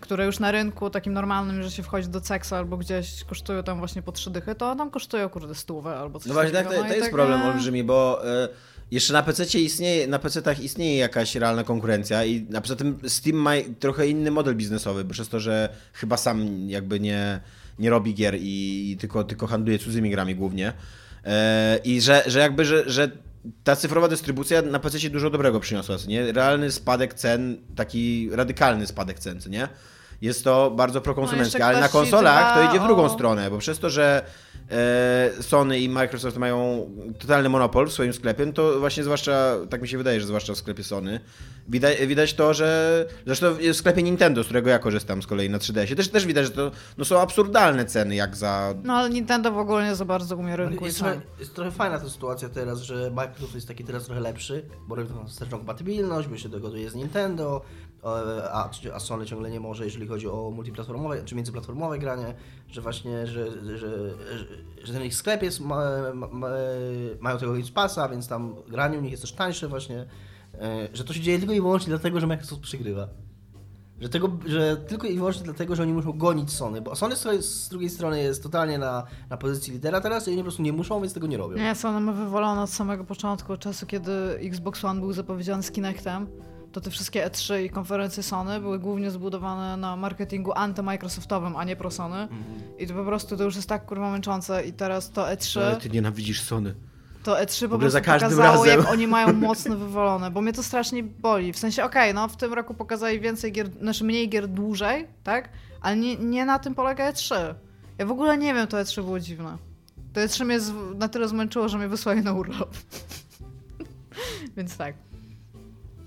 [0.00, 3.78] które już na rynku takim normalnym, że się wchodzi do Cexa albo gdzieś kosztują tam
[3.78, 6.82] właśnie po trzy dychy, to tam kosztują kurde stówę albo coś No właśnie, tak, takiego.
[6.82, 8.48] to, No to jest tak, problem olbrzymi, bo e,
[8.90, 13.36] jeszcze na PC istnieje, na PC-tach istnieje jakaś realna konkurencja i a poza tym Steam
[13.36, 17.40] ma trochę inny model biznesowy, bo przez to, że chyba sam jakby nie,
[17.78, 20.72] nie robi gier i, i tylko, tylko handluje cudzymi grami głównie.
[21.24, 23.10] E, I że, że jakby, że, że
[23.64, 26.32] ta cyfrowa dystrybucja na PC dużo dobrego przyniosła, nie?
[26.32, 29.68] Realny spadek cen, taki radykalny spadek cen, nie?
[30.20, 33.58] Jest to bardzo prokonsumenckie, No, ale na konsolach to idzie w drugą o- stronę, bo
[33.58, 34.24] przez to, że
[34.70, 39.82] e, Sony i Microsoft mają totalny monopol w swoim sklepie, no to właśnie zwłaszcza, tak
[39.82, 41.20] mi się wydaje, że zwłaszcza w sklepie Sony,
[41.68, 45.58] widać, widać to, że zresztą w sklepie Nintendo, z którego ja korzystam z kolei na
[45.58, 48.74] 3DS-ie, też, też widać, że to no, są absurdalne ceny, jak za...
[48.84, 51.98] No ale Nintendo w ogóle nie za bardzo umie rynku Jest trochę, jest trochę fajna
[51.98, 56.28] ta sytuacja teraz, że Microsoft jest taki teraz trochę lepszy, bo robi tą wsteczną kompatybilność,
[56.28, 57.62] bo się dogaduje z Nintendo,
[58.04, 62.34] a, a Sony ciągle nie może, jeżeli chodzi o multiplatformowe czy międzyplatformowe granie,
[62.68, 64.14] że właśnie, że, że, że,
[64.84, 65.76] że ten ich sklep jest, ma,
[66.14, 66.48] ma, ma,
[67.20, 70.06] mają tego Games Passa, więc tam granie u nich jest też tańsze właśnie,
[70.54, 73.08] e, że to się dzieje tylko i wyłącznie dlatego, że Microsoft przygrywa.
[74.00, 77.68] Że, tego, że tylko i wyłącznie dlatego, że oni muszą gonić Sony, bo Sony z,
[77.68, 81.00] drugiej strony jest totalnie na, na pozycji lidera teraz i oni po prostu nie muszą,
[81.00, 81.56] więc tego nie robią.
[81.56, 85.70] Nie, Sony ma wywalone od samego początku, od czasu kiedy Xbox One był zapowiedziany z
[85.70, 86.26] Kinectem,
[86.72, 91.76] to te wszystkie E3 i konferencje Sony były głównie zbudowane na marketingu anty-Microsoftowym, a nie
[91.76, 92.16] pro Sony.
[92.16, 92.78] Mhm.
[92.78, 95.60] I to po prostu to już jest tak kurwa męczące i teraz to E3...
[95.60, 96.74] Ale ty nienawidzisz Sony.
[97.22, 98.80] To E3 po prostu pokazało, razem.
[98.80, 101.52] jak oni mają mocno wywalone, bo mnie to strasznie boli.
[101.52, 105.48] W sensie, okej, no w tym roku pokazali więcej gier, znaczy mniej gier dłużej, tak?
[105.80, 107.54] Ale nie, nie na tym polega E3.
[107.98, 109.58] Ja w ogóle nie wiem, to E3 było dziwne.
[110.12, 110.58] To E3 mnie
[110.94, 112.76] na tyle zmęczyło, że mnie wysłali na urlop.
[114.56, 115.07] Więc tak.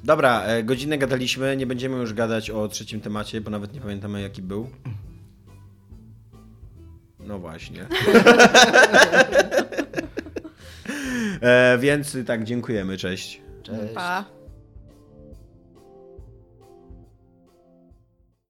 [0.04, 4.22] Dobra, e, godzinę gadaliśmy, nie będziemy już gadać o trzecim temacie, bo nawet nie pamiętamy
[4.22, 4.70] jaki był.
[7.20, 7.86] No właśnie.
[11.42, 13.42] e, więc tak, dziękujemy, cześć.
[13.64, 13.94] Cześć.
[13.96, 14.41] Pa.